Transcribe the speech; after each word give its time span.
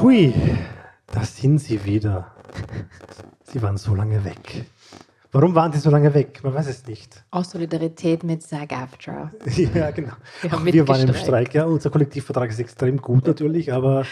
Hui, 0.00 0.32
da 1.12 1.22
sind 1.24 1.58
sie 1.58 1.84
wieder. 1.84 2.32
Sie 3.44 3.60
waren 3.62 3.76
so 3.76 3.94
lange 3.94 4.24
weg. 4.24 4.64
Warum 5.32 5.54
waren 5.54 5.72
sie 5.72 5.78
so 5.78 5.90
lange 5.90 6.12
weg? 6.14 6.40
Man 6.42 6.54
weiß 6.54 6.68
es 6.68 6.86
nicht. 6.86 7.22
Aus 7.30 7.50
Solidarität 7.50 8.24
mit 8.24 8.42
SAG-AFTRA. 8.42 9.32
Ja, 9.74 9.90
genau. 9.90 10.12
Wir 10.42 10.54
Auch 10.54 10.64
wir 10.64 10.88
waren 10.88 11.08
im. 11.08 11.14
Streik. 11.14 11.54
Ja, 11.54 11.64
unser 11.64 11.90
Kollektivvertrag 11.90 12.50
ist 12.50 12.58
extrem 12.60 12.96
gut 13.00 13.26
natürlich, 13.26 13.72
aber 13.72 14.04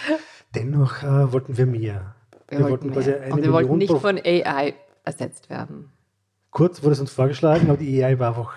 dennoch 0.55 1.03
äh, 1.03 1.33
wollten 1.33 1.57
wir 1.57 1.67
mehr. 1.67 2.15
Wir, 2.49 2.69
wollten, 2.69 2.93
quasi 2.93 3.13
eine 3.13 3.33
Und 3.35 3.43
wir 3.43 3.53
wollten 3.53 3.69
Million 3.71 3.79
nicht 3.79 3.89
pro- 3.91 3.99
von 3.99 4.19
AI 4.19 4.75
ersetzt 5.05 5.49
werden. 5.51 5.91
Kurz 6.51 6.83
wurde 6.83 6.93
es 6.93 7.01
uns 7.01 7.13
vorgeschlagen, 7.13 7.69
aber 7.69 7.77
die 7.79 8.03
AI 8.05 8.19
war 8.19 8.29
einfach, 8.29 8.55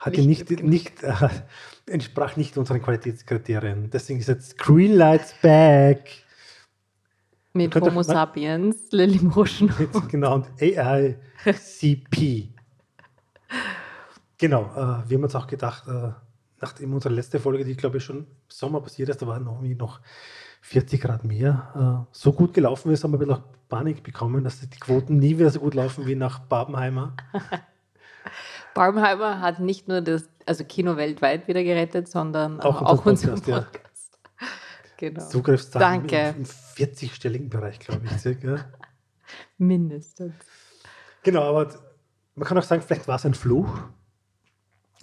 hatte 0.00 0.20
Nicht 0.20 0.50
nicht, 0.50 0.62
nicht, 0.62 1.02
äh, 1.02 1.12
entsprach 1.86 2.36
nicht 2.36 2.56
unseren 2.58 2.82
Qualitätskriterien. 2.82 3.90
Deswegen 3.90 4.20
ist 4.20 4.28
jetzt 4.28 4.58
Greenlights 4.58 5.34
back. 5.42 6.04
Mit 7.54 7.74
Homo 7.74 8.02
sapiens, 8.02 8.90
Lily 8.90 9.20
Motion. 9.22 9.72
Genau, 10.08 10.36
und 10.36 10.48
AI 10.60 11.18
CP. 11.44 12.48
Genau, 14.38 14.62
äh, 14.74 15.08
wir 15.08 15.16
haben 15.16 15.24
uns 15.24 15.34
auch 15.34 15.46
gedacht, 15.46 15.86
äh, 15.86 16.12
nachdem 16.60 16.94
unsere 16.94 17.14
letzte 17.14 17.38
Folge, 17.38 17.64
die 17.64 17.76
glaube 17.76 17.98
ich 17.98 18.04
schon 18.04 18.18
im 18.18 18.26
Sommer 18.48 18.80
passiert 18.80 19.10
ist, 19.10 19.20
da 19.20 19.26
waren 19.26 19.44
noch, 19.44 19.56
irgendwie 19.56 19.74
noch 19.74 20.00
40 20.62 21.00
Grad 21.00 21.24
mehr, 21.24 22.06
äh, 22.08 22.08
so 22.12 22.32
gut 22.32 22.54
gelaufen 22.54 22.90
ist, 22.90 23.04
haben 23.04 23.12
wir 23.12 23.20
ein 23.20 23.28
bisschen 23.28 23.44
Panik 23.68 24.02
bekommen, 24.02 24.44
dass 24.44 24.60
die 24.60 24.78
Quoten 24.80 25.18
nie 25.18 25.38
wieder 25.38 25.50
so 25.50 25.60
gut 25.60 25.74
laufen 25.74 26.06
wie 26.06 26.14
nach 26.14 26.38
Babenheimer. 26.40 27.14
Barbenheimer 28.74 29.40
hat 29.40 29.60
nicht 29.60 29.88
nur 29.88 30.00
das 30.00 30.28
also 30.46 30.64
Kino 30.64 30.96
weltweit 30.96 31.46
wieder 31.48 31.62
gerettet, 31.62 32.08
sondern 32.08 32.60
Auch 32.60 32.80
auch, 32.80 32.82
auch 32.82 33.06
unseren 33.06 33.34
unseren 33.34 33.54
Podcast, 33.54 33.72
Podcast. 33.72 33.91
Genau. 35.02 35.28
Zugriffszahlen 35.28 36.06
Danke. 36.06 36.36
im 36.38 36.44
40-stelligen 36.44 37.48
Bereich, 37.48 37.80
glaube 37.80 38.02
ich. 38.04 38.12
Circa. 38.20 38.66
Mindestens. 39.58 40.32
Genau, 41.24 41.42
aber 41.42 41.74
man 42.36 42.46
kann 42.46 42.56
auch 42.56 42.62
sagen, 42.62 42.82
vielleicht 42.82 43.08
war 43.08 43.16
es 43.16 43.26
ein 43.26 43.34
Fluch. 43.34 43.80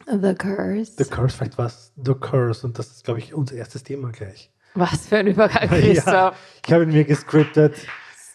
The 0.05 0.35
Curse. 0.35 0.93
The 0.97 1.03
Curse, 1.03 1.35
vielleicht 1.35 1.57
war 1.57 1.65
es 1.65 1.91
The 2.01 2.13
Curse 2.13 2.65
und 2.65 2.79
das 2.79 2.91
ist, 2.91 3.03
glaube 3.03 3.19
ich, 3.19 3.33
unser 3.33 3.55
erstes 3.55 3.83
Thema 3.83 4.11
gleich. 4.13 4.53
Was 4.73 5.07
für 5.07 5.17
ein 5.17 5.27
Übergang, 5.27 5.67
Christoph. 5.67 6.05
Ja, 6.13 6.33
ich 6.65 6.71
habe 6.71 6.83
ihn 6.83 6.93
mir 6.93 7.03
gescriptet. 7.03 7.75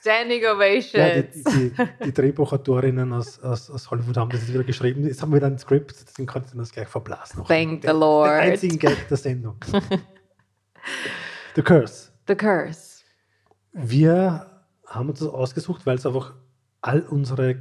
Standing 0.02 0.42
Ja, 0.42 0.52
Ovations. 0.52 1.32
die, 1.32 1.70
die, 1.70 1.88
die 2.04 2.12
Drehbuchautorinnen 2.12 3.10
aus, 3.14 3.40
aus, 3.40 3.70
aus 3.70 3.90
Hollywood 3.90 4.18
haben 4.18 4.28
das 4.28 4.40
jetzt 4.42 4.52
wieder 4.52 4.64
geschrieben. 4.64 5.06
Jetzt 5.06 5.22
haben 5.22 5.32
wir 5.32 5.40
dann 5.40 5.54
ein 5.54 5.58
Skript, 5.58 5.96
deswegen 6.06 6.26
konnte 6.26 6.50
ich 6.52 6.58
das 6.58 6.72
gleich 6.72 6.88
verblasen. 6.88 7.42
Thank 7.46 7.84
the 7.84 7.88
Lord. 7.88 8.28
Den 8.32 8.50
einzigen 8.50 8.78
Gag 8.78 9.08
der 9.08 9.16
Sendung. 9.16 9.56
The 11.54 11.62
Curse. 11.62 12.10
The 12.26 12.34
Curse. 12.34 13.02
Wir 13.72 14.46
haben 14.86 15.08
uns 15.08 15.20
das 15.20 15.28
ausgesucht, 15.28 15.86
weil 15.86 15.96
es 15.96 16.06
einfach 16.06 16.34
all 16.80 17.00
unsere 17.02 17.56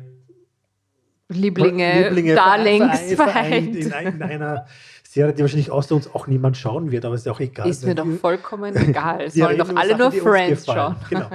Lieblinge, 1.30 2.10
Lieblinge 2.10 2.36
Darlings 2.36 3.14
vereint, 3.14 3.76
in, 3.76 3.92
in 3.92 4.22
einer 4.22 4.66
Serie, 5.04 5.34
die 5.34 5.42
wahrscheinlich 5.42 5.72
außer 5.72 5.96
uns 5.96 6.14
auch 6.14 6.28
niemand 6.28 6.58
schauen 6.58 6.92
wird, 6.92 7.06
aber 7.06 7.16
ist 7.16 7.26
ja 7.26 7.32
auch 7.32 7.40
egal. 7.40 7.70
Ist 7.70 7.86
mir 7.86 7.96
doch 7.96 8.08
vollkommen 8.20 8.76
egal. 8.90 9.20
wir 9.20 9.46
Sollen 9.46 9.58
doch 9.58 9.76
alle 9.76 9.98
Sachen, 9.98 10.00
nur 10.00 10.12
Friends 10.12 10.66
schauen. 10.66 10.96
Genau, 11.10 11.30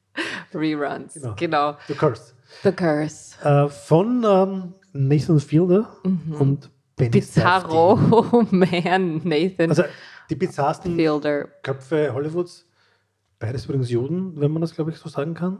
Reruns. 0.54 1.14
Genau. 1.14 1.34
Genau. 1.36 1.76
The 1.88 1.94
Curse. 1.94 2.32
The 2.62 2.72
Curse. 2.72 3.44
Äh, 3.44 3.68
von 3.68 4.24
ähm, 4.24 4.74
Nathan 4.92 5.40
Fielder 5.40 5.96
und 6.02 6.70
Benny. 6.96 7.10
Bizarro 7.10 7.96
Man 8.50 9.20
Nathan 9.24 9.70
Also 9.70 9.84
die 10.30 10.34
bizarrsten 10.36 10.96
Fielder. 10.96 11.48
Köpfe 11.62 12.12
Hollywoods. 12.12 12.66
Beides 13.38 13.64
übrigens 13.66 13.90
Juden, 13.90 14.40
wenn 14.40 14.50
man 14.50 14.62
das, 14.62 14.74
glaube 14.74 14.90
ich, 14.90 14.96
so 14.96 15.08
sagen 15.08 15.34
kann. 15.34 15.58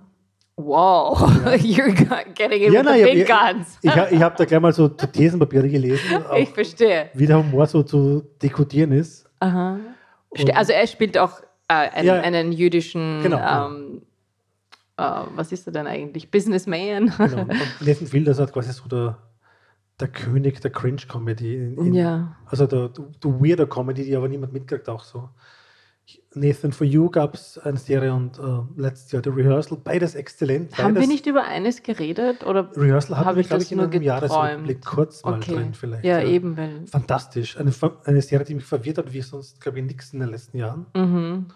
Wow, 0.58 1.20
you're 1.58 1.92
getting 2.33 2.63
in 2.63 2.73
Ja, 2.73 2.80
with 2.80 2.86
nein, 2.86 3.01
the 3.05 3.08
ich- 3.11 3.27
big 3.27 3.29
guns. 3.29 3.79
Ich, 3.83 3.95
ich 3.95 4.23
habe 4.23 4.35
da 4.39 4.45
gleich 4.46 4.61
mal 4.61 4.73
so 4.73 4.89
Thesenpapiere 4.89 5.68
gelesen, 5.68 6.24
Ich 6.36 6.48
verstehe. 6.48 7.11
wie 7.13 7.27
der 7.27 7.39
Humor 7.39 7.67
so 7.67 7.83
zu 7.83 8.23
dekodieren 8.42 8.92
ist. 8.92 9.29
Aha. 9.40 9.79
Ste- 10.35 10.57
Also 10.57 10.73
er 10.73 10.86
spielt 10.86 11.19
auch 11.19 11.40
äh, 11.69 11.74
einen, 11.74 12.07
Ja. 12.07 12.14
einen 12.20 12.52
jüdischen, 12.52 13.20
Genau, 13.23 13.36
genau. 13.36 13.67
ähm, 13.69 14.02
äh, 14.96 15.02
was 15.35 15.52
ist 15.52 15.67
er 15.67 15.73
denn 15.74 15.86
eigentlich? 15.86 16.30
Businessman. 16.30 17.13
Genau. 17.19 17.42
Und 17.42 17.48
Nathan 17.86 18.07
Fielder 18.07 18.30
ist 18.33 18.39
halt 18.39 18.52
quasi 18.52 18.73
so 18.73 18.89
der, 18.89 19.19
der 20.01 20.08
König 20.08 20.61
der 20.61 20.70
Cringe-Comedy. 20.70 21.55
in- 21.57 21.79
in- 21.79 21.95
Ja. 21.95 22.36
Also 22.46 22.67
der, 22.67 22.89
der, 22.90 23.05
der 23.23 23.30
weirder 23.40 23.67
Comedy, 23.67 24.05
die 24.05 24.14
aber 24.17 24.29
niemand 24.29 24.52
mitkriegt, 24.52 24.89
auch 24.89 25.02
so. 25.05 25.30
Nathan 26.34 26.70
For 26.70 26.86
You 26.86 27.11
gab 27.11 27.34
es 27.34 27.58
eine 27.58 27.79
Serie 27.79 28.14
und 28.14 28.39
äh, 28.39 28.42
letztes 28.80 29.11
Jahr 29.11 29.23
The 29.24 29.30
Rehearsal, 29.30 29.79
beides 29.83 30.14
exzellent. 30.14 30.70
Beides, 30.70 30.84
Haben 30.84 30.95
wir 31.01 31.07
nicht 31.08 31.27
über 31.27 31.42
eines 31.45 31.83
geredet? 31.83 32.45
Oder 32.46 32.70
Rehearsal 32.77 33.17
Hab 33.18 33.24
hatten 33.24 33.36
wir, 33.36 33.40
ich 33.40 33.48
glaube 33.48 33.62
ich, 33.64 33.73
in 33.73 33.80
einem 33.80 34.02
Jahresrückblick 34.02 34.77
geträumt? 34.83 34.84
kurz 34.96 35.24
mal 35.24 35.39
okay. 35.39 35.55
drin 35.55 35.74
vielleicht. 35.74 36.05
ja, 36.05 36.20
eben. 36.23 36.57
Weil, 36.57 36.86
Fantastisch. 36.86 37.57
Eine, 37.58 37.73
eine 38.05 38.23
Serie, 38.23 38.45
die 38.46 38.55
mich 38.55 38.64
verwirrt 38.64 38.98
hat, 38.98 39.13
wie 39.13 39.20
sonst, 39.23 39.61
glaube 39.61 39.80
ich, 39.80 39.84
nichts 39.86 40.13
in 40.13 40.20
den 40.20 40.28
letzten 40.28 40.58
Jahren. 40.58 40.86
mhm. 40.95 41.46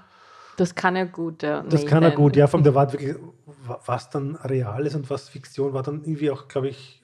Das 0.57 0.75
kann 0.75 0.95
er 0.97 1.07
gut. 1.07 1.41
Der 1.43 1.63
Das 1.63 1.87
kann 1.87 2.03
er 2.03 2.11
Nathan. 2.11 2.17
gut, 2.25 2.37
ja, 2.37 2.47
von 2.47 2.63
der 2.63 2.75
war 2.75 2.93
wirklich, 2.93 3.15
wa- 3.67 3.81
was 3.87 4.11
dann 4.11 4.37
real 4.37 4.85
ist 4.85 4.95
und 4.95 5.09
was 5.09 5.29
Fiktion 5.31 5.73
war, 5.73 5.83
dann 5.83 6.03
irgendwie 6.03 6.31
auch, 6.31 6.49
glaube 6.49 6.69
ich, 6.69 7.00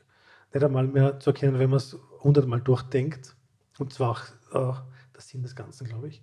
nicht 0.56 0.64
einmal 0.64 0.86
mehr 0.86 1.20
zu 1.20 1.30
erkennen, 1.30 1.58
wenn 1.58 1.70
man 1.70 1.78
es 1.78 1.96
hundertmal 2.22 2.60
durchdenkt. 2.60 3.36
Und 3.78 3.92
zwar 3.92 4.10
auch 4.10 4.22
äh, 4.52 4.74
der 5.14 5.20
Sinn 5.20 5.42
des 5.42 5.54
Ganzen, 5.54 5.86
glaube 5.86 6.08
ich. 6.08 6.22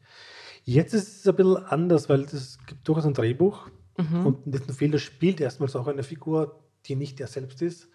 Jetzt 0.63 0.93
ist 0.93 1.19
es 1.19 1.27
ein 1.27 1.35
bisschen 1.35 1.57
anders, 1.57 2.09
weil 2.09 2.21
es 2.21 2.57
gibt 2.65 2.87
durchaus 2.87 3.05
ein 3.05 3.13
Drehbuch 3.13 3.69
Mhm. 3.95 4.25
und 4.25 4.47
Nathan 4.47 4.73
Fielder 4.73 4.97
spielt 4.97 5.39
erstmals 5.39 5.75
auch 5.75 5.85
eine 5.87 6.01
Figur, 6.01 6.59
die 6.87 6.95
nicht 6.95 7.19
er 7.21 7.27
selbst 7.27 7.61
ist. 7.61 7.89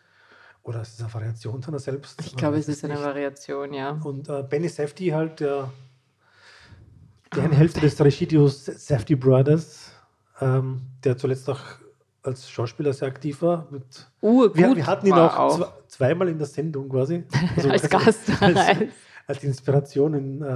Oder 0.63 0.83
es 0.83 0.91
ist 0.91 1.01
eine 1.01 1.13
Variation 1.13 1.61
seiner 1.61 1.81
selbst. 1.81 2.21
Ich 2.25 2.37
glaube, 2.37 2.57
es 2.59 2.69
ist 2.69 2.85
eine 2.85 2.95
nicht. 2.95 3.03
Variation, 3.03 3.73
ja. 3.73 3.99
Und 4.05 4.29
äh, 4.29 4.45
Benny 4.49 4.69
Safdie 4.69 5.13
halt, 5.13 5.41
der, 5.41 5.73
der 7.35 7.45
eine 7.45 7.57
Hälfte 7.57 7.81
des 7.81 8.01
Regieduos 8.01 8.67
Safdie 8.67 9.17
Brothers, 9.17 9.93
ähm, 10.41 10.83
der 11.03 11.17
zuletzt 11.17 11.49
auch 11.51 11.61
als 12.23 12.51
Schauspieler 12.51 12.93
sehr 12.93 13.09
aktiv 13.09 13.41
war. 13.43 13.67
Uh, 14.21 14.49
wir, 14.55 14.69
gut 14.69 14.77
wir 14.77 14.87
hatten 14.87 15.07
ihn 15.07 15.13
auch, 15.13 15.59
zwe- 15.59 15.69
zweimal 15.87 16.29
in 16.29 16.39
der 16.39 16.47
Sendung 16.47 16.89
quasi. 16.89 17.25
Also 17.57 17.71
als 17.71 17.89
Gast. 17.89 18.43
Als, 18.43 18.59
als 19.27 19.45
Inspiration 19.45 20.15
in 20.15 20.43
äh, 20.43 20.47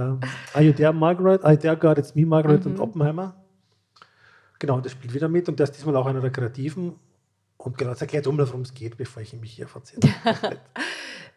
Are 0.53 0.63
You 0.63 0.73
There, 0.73 0.93
Margaret? 0.93 1.43
Are 1.43 1.53
You 1.53 1.59
There, 1.59 1.77
God? 1.77 1.97
It's 1.97 2.13
Me, 2.15 2.25
Margaret 2.25 2.65
und 2.65 2.73
Mhm. 2.75 2.81
Oppenheimer. 2.81 3.35
Genau, 4.59 4.75
und 4.75 4.85
der 4.85 4.89
spielt 4.91 5.13
wieder 5.13 5.27
mit 5.29 5.49
und 5.49 5.59
der 5.59 5.65
ist 5.65 5.73
diesmal 5.77 5.95
auch 5.95 6.05
einer 6.05 6.21
der 6.21 6.31
Kreativen. 6.31 6.95
Und 7.57 7.77
genau, 7.77 7.91
das 7.91 8.01
erklärt 8.01 8.27
um, 8.27 8.37
worum 8.37 8.61
es 8.61 8.73
geht, 8.73 8.97
bevor 8.97 9.21
ich 9.21 9.33
mich 9.33 9.53
hier 9.53 9.67
verzähle. 9.67 10.01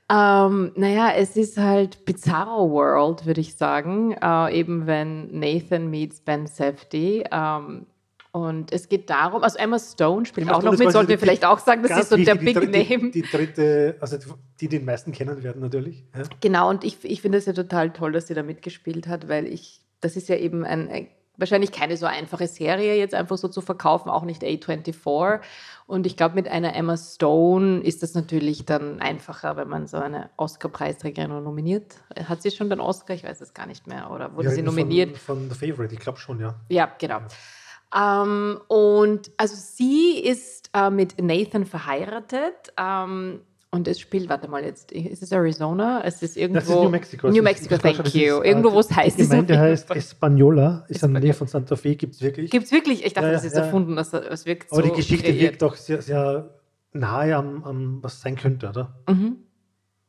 Ähm, 0.08 0.70
naja, 0.76 1.10
es 1.16 1.37
ist 1.37 1.58
halt 1.58 2.04
Bizarro 2.04 2.70
World, 2.70 3.26
würde 3.26 3.41
ich 3.41 3.56
sagen. 3.56 4.12
Äh, 4.12 4.56
eben 4.56 4.87
wenn 4.87 5.37
Nathan 5.37 5.91
meets 5.91 6.20
Ben 6.20 6.47
Safdie. 6.47 7.25
Ähm, 7.32 7.87
und 8.36 8.70
es 8.70 8.91
geht 8.91 9.08
darum, 9.08 9.42
also 9.42 9.56
Emma 9.56 9.78
Stone 9.78 10.26
spielt 10.26 10.50
auch 10.50 10.60
Emma 10.60 10.64
noch 10.64 10.74
Stone 10.74 10.74
ist 10.74 10.80
mit, 10.80 10.92
sollten 10.92 11.08
wir 11.08 11.19
vielleicht 11.19 11.47
auch 11.47 11.58
sagen, 11.58 11.82
das 11.82 11.98
ist 11.98 12.10
so 12.10 12.19
der 12.19 12.34
Big 12.34 12.60
die, 12.60 12.66
Name. 12.66 13.10
Die, 13.10 13.22
die 13.22 13.22
dritte, 13.22 13.97
also 13.98 14.19
die, 14.19 14.24
die 14.60 14.69
den 14.69 14.84
meisten 14.84 15.10
kennen 15.10 15.42
werden 15.42 15.62
natürlich. 15.62 16.04
Ja. 16.14 16.24
Genau, 16.42 16.69
und 16.69 16.84
ich, 16.84 17.02
ich 17.02 17.22
finde 17.22 17.38
es 17.38 17.46
ja 17.46 17.54
total 17.54 17.94
toll, 17.94 18.12
dass 18.12 18.26
sie 18.26 18.34
da 18.34 18.42
mitgespielt 18.42 19.08
hat, 19.08 19.30
weil 19.30 19.46
ich, 19.46 19.80
das 20.02 20.16
ist 20.16 20.28
ja 20.28 20.36
eben 20.36 20.66
ein, 20.66 20.91
ein, 20.91 21.08
wahrscheinlich 21.38 21.72
keine 21.72 21.96
so 21.96 22.04
einfache 22.04 22.46
Serie 22.46 22.96
jetzt 22.96 23.14
einfach 23.14 23.38
so 23.38 23.48
zu 23.48 23.62
verkaufen, 23.62 24.10
auch 24.10 24.25
nicht 24.25 24.42
A24. 24.42 25.41
Und 25.86 26.04
ich 26.04 26.19
glaube, 26.19 26.34
mit 26.34 26.46
einer 26.46 26.76
Emma 26.76 26.98
Stone 26.98 27.80
ist 27.80 28.02
das 28.02 28.12
natürlich 28.12 28.66
dann 28.66 29.00
einfacher, 29.00 29.56
wenn 29.56 29.69
man 29.69 29.86
so 29.86 29.96
eine 29.96 30.28
Oscar-Preisträgerin 30.36 31.30
nominiert. 31.42 31.94
Hat 32.28 32.42
sie 32.42 32.50
schon 32.50 32.69
den 32.69 32.80
Oscar? 32.80 33.14
Ich 33.14 33.25
weiß 33.25 33.41
es 33.41 33.54
gar 33.54 33.66
nicht 33.66 33.86
mehr. 33.86 34.10
Oder 34.10 34.34
wurde 34.36 34.48
Wir 34.48 34.56
sie 34.56 34.62
nominiert? 34.62 35.16
Von, 35.16 35.49
von 35.49 35.50
The 35.50 35.70
Favorite, 35.70 35.94
ich 35.94 36.00
glaube 36.00 36.19
schon, 36.19 36.38
ja. 36.38 36.55
Ja, 36.69 36.93
genau. 36.99 37.20
Ähm, 37.94 38.61
und 38.69 39.31
also 39.37 39.55
sie 39.56 40.19
ist 40.21 40.71
äh, 40.75 40.91
mit 40.91 41.21
Nathan 41.23 41.65
verheiratet. 41.67 42.73
Ähm, 42.79 43.41
und 43.71 43.88
es 43.88 44.00
spielt, 44.00 44.29
warte 44.29 44.49
mal 44.49 44.65
jetzt, 44.65 44.91
ist 44.93 45.23
es 45.23 45.33
Arizona? 45.33 46.00
Es 46.05 46.23
ist 46.23 46.37
irgendwo. 46.37 46.61
Das 46.61 46.69
ist 46.69 46.75
New 46.75 46.88
Mexico. 46.88 47.29
New 47.29 47.43
Mexico, 47.43 47.77
glaub 47.77 47.94
thank 47.97 48.15
you. 48.15 48.38
ist, 48.38 48.44
äh, 48.44 48.49
Irgendwo, 48.49 48.73
wo 48.73 48.81
es 48.81 48.91
heißt, 48.94 49.19
Die 49.19 49.23
ist 49.23 49.31
Gemeinde 49.31 49.59
heißt 49.59 49.91
Espanola, 49.91 50.85
ist 50.88 51.03
in 51.03 51.12
der 51.12 51.23
Nähe 51.23 51.35
von 51.35 51.47
Santa 51.47 51.77
Fe, 51.77 51.94
gibt 51.97 52.15
es 52.15 52.23
wirklich. 52.23 52.50
Gibt's 52.50 52.73
wirklich? 52.73 53.05
Ich 53.05 53.12
dachte, 53.12 53.27
Ja, 53.29 53.33
das 53.35 53.44
ist 53.44 53.55
ja. 53.56 53.62
erfunden. 53.65 53.97
Das, 53.97 54.11
das 54.11 54.47
wirkt 54.47 54.73
Aber 54.73 54.83
so 54.83 54.88
die 54.88 54.94
Geschichte 54.94 55.25
kreiert. 55.27 55.43
wirkt 55.43 55.62
doch 55.62 55.77
sehr, 55.77 56.00
sehr 56.00 56.50
nahe 56.93 57.37
am, 57.37 57.65
am, 57.65 57.99
was 58.03 58.21
sein 58.23 58.37
könnte, 58.37 58.69
oder? 58.69 58.94
Mhm. 59.09 59.37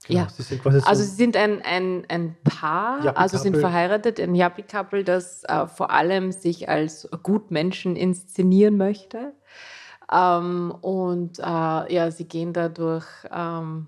Genau, 0.05 0.21
Ja. 0.21 0.29
Sie 0.29 0.43
sind 0.43 0.61
quasi 0.61 0.79
so, 0.79 0.85
Also 0.85 1.03
sie 1.03 1.15
sind 1.15 1.35
ein, 1.35 1.61
ein, 1.63 2.05
ein 2.07 2.35
Paar, 2.43 2.99
Yuppie 3.03 3.17
also 3.17 3.37
sind 3.37 3.53
Couple. 3.53 3.61
verheiratet, 3.61 4.19
ein 4.19 4.35
Yuppie-Couple, 4.35 5.03
das 5.03 5.43
äh, 5.45 5.67
vor 5.67 5.91
allem 5.91 6.31
sich 6.31 6.69
als 6.69 7.09
Gutmenschen 7.23 7.95
inszenieren 7.95 8.77
möchte. 8.77 9.33
Ähm, 10.11 10.71
und 10.81 11.39
äh, 11.39 11.43
ja, 11.43 12.11
sie 12.11 12.25
gehen 12.25 12.53
da 12.53 12.69
durch, 12.69 13.05
ähm, 13.31 13.87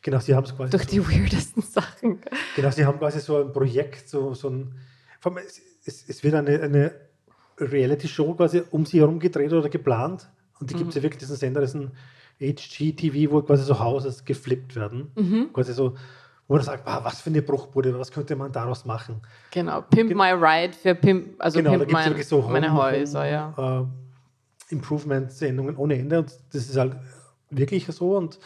genau, 0.00 0.18
sie 0.20 0.34
haben 0.34 0.44
es 0.44 0.56
quasi 0.56 0.70
durch 0.70 0.84
so, 0.84 0.90
die 0.90 1.06
weirdesten 1.06 1.62
Sachen. 1.62 2.20
genau, 2.56 2.70
sie 2.70 2.86
haben 2.86 2.98
quasi 2.98 3.20
so 3.20 3.38
ein 3.42 3.52
Projekt, 3.52 4.08
so, 4.08 4.32
so 4.34 4.48
ein, 4.48 4.74
allem, 5.20 5.38
es, 5.46 5.60
es, 5.84 6.08
es 6.08 6.22
wird 6.22 6.34
eine, 6.34 6.62
eine 6.62 6.92
Reality-Show 7.58 8.34
quasi 8.34 8.62
um 8.70 8.86
sie 8.86 9.00
herum 9.00 9.18
gedreht 9.18 9.52
oder 9.52 9.68
geplant. 9.68 10.30
Und 10.60 10.70
die 10.70 10.74
mhm. 10.74 10.78
gibt 10.78 10.90
es 10.90 10.96
ja 10.96 11.02
wirklich 11.02 11.20
diesen 11.20 11.36
Sender, 11.36 11.60
das 11.60 11.74
ist 11.74 11.80
ein 11.80 11.92
HGTV, 12.40 13.30
wo 13.30 13.42
quasi 13.42 13.64
so 13.64 13.78
Hauses 13.78 14.24
geflippt 14.24 14.76
werden. 14.76 15.10
Mhm. 15.16 15.52
Quasi 15.52 15.72
so, 15.72 15.94
wo 16.46 16.54
man 16.54 16.64
sagt, 16.64 16.86
ah, 16.86 17.04
was 17.04 17.20
für 17.20 17.30
eine 17.30 17.42
Bruchbude, 17.42 17.98
was 17.98 18.10
könnte 18.10 18.36
man 18.36 18.52
daraus 18.52 18.84
machen? 18.84 19.20
Genau, 19.50 19.82
Pimp 19.82 20.14
My 20.14 20.32
Ride 20.32 20.72
für 20.72 20.94
Pimp, 20.94 21.34
also 21.38 21.58
genau, 21.58 21.78
Pimp 21.78 21.92
my, 21.92 22.22
so 22.22 22.42
meine 22.42 22.72
Häuser, 22.72 23.28
ja. 23.28 23.54
Uh, 23.56 23.86
Improvement-Sendungen 24.70 25.76
ohne 25.76 25.98
Ende 25.98 26.18
und 26.18 26.32
das 26.52 26.68
ist 26.68 26.76
halt 26.76 26.96
wirklich 27.50 27.86
so 27.86 28.16
und 28.16 28.38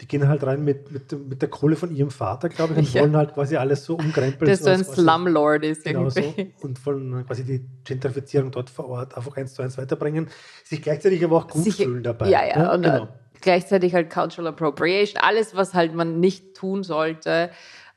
die 0.00 0.08
gehen 0.08 0.28
halt 0.28 0.42
rein 0.44 0.64
mit, 0.64 0.90
mit, 0.90 1.28
mit 1.28 1.40
der 1.40 1.48
Kohle 1.48 1.76
von 1.76 1.94
ihrem 1.94 2.10
Vater, 2.10 2.48
glaube 2.48 2.72
ich, 2.74 2.78
und 2.78 2.94
ja. 2.94 3.02
wollen 3.02 3.16
halt 3.16 3.34
quasi 3.34 3.56
alles 3.56 3.84
so 3.84 3.94
umkrempeln. 3.94 4.50
Das 4.50 4.60
so 4.60 4.70
ein 4.70 4.84
Slumlord 4.84 5.64
ist 5.64 5.84
genau 5.84 6.08
irgendwie. 6.14 6.52
So, 6.56 6.66
und 6.66 6.84
wollen 6.84 7.24
quasi 7.26 7.44
die 7.44 7.64
Gentrifizierung 7.84 8.50
dort 8.50 8.70
vor 8.70 8.88
Ort 8.88 9.16
einfach 9.16 9.36
eins 9.36 9.54
zu 9.54 9.62
eins 9.62 9.78
weiterbringen, 9.78 10.28
sich 10.64 10.82
gleichzeitig 10.82 11.24
aber 11.24 11.36
auch 11.36 11.48
gut 11.48 11.62
Sich, 11.62 11.76
fühlen 11.76 12.02
dabei. 12.02 12.28
Ja, 12.28 12.44
ja, 12.44 12.58
ja 12.58 12.74
und 12.74 12.82
genau. 12.82 13.08
gleichzeitig 13.40 13.94
halt 13.94 14.10
Cultural 14.10 14.48
Appropriation, 14.48 15.22
alles, 15.22 15.54
was 15.54 15.74
halt 15.74 15.94
man 15.94 16.18
nicht 16.18 16.54
tun 16.54 16.82
sollte, 16.82 17.50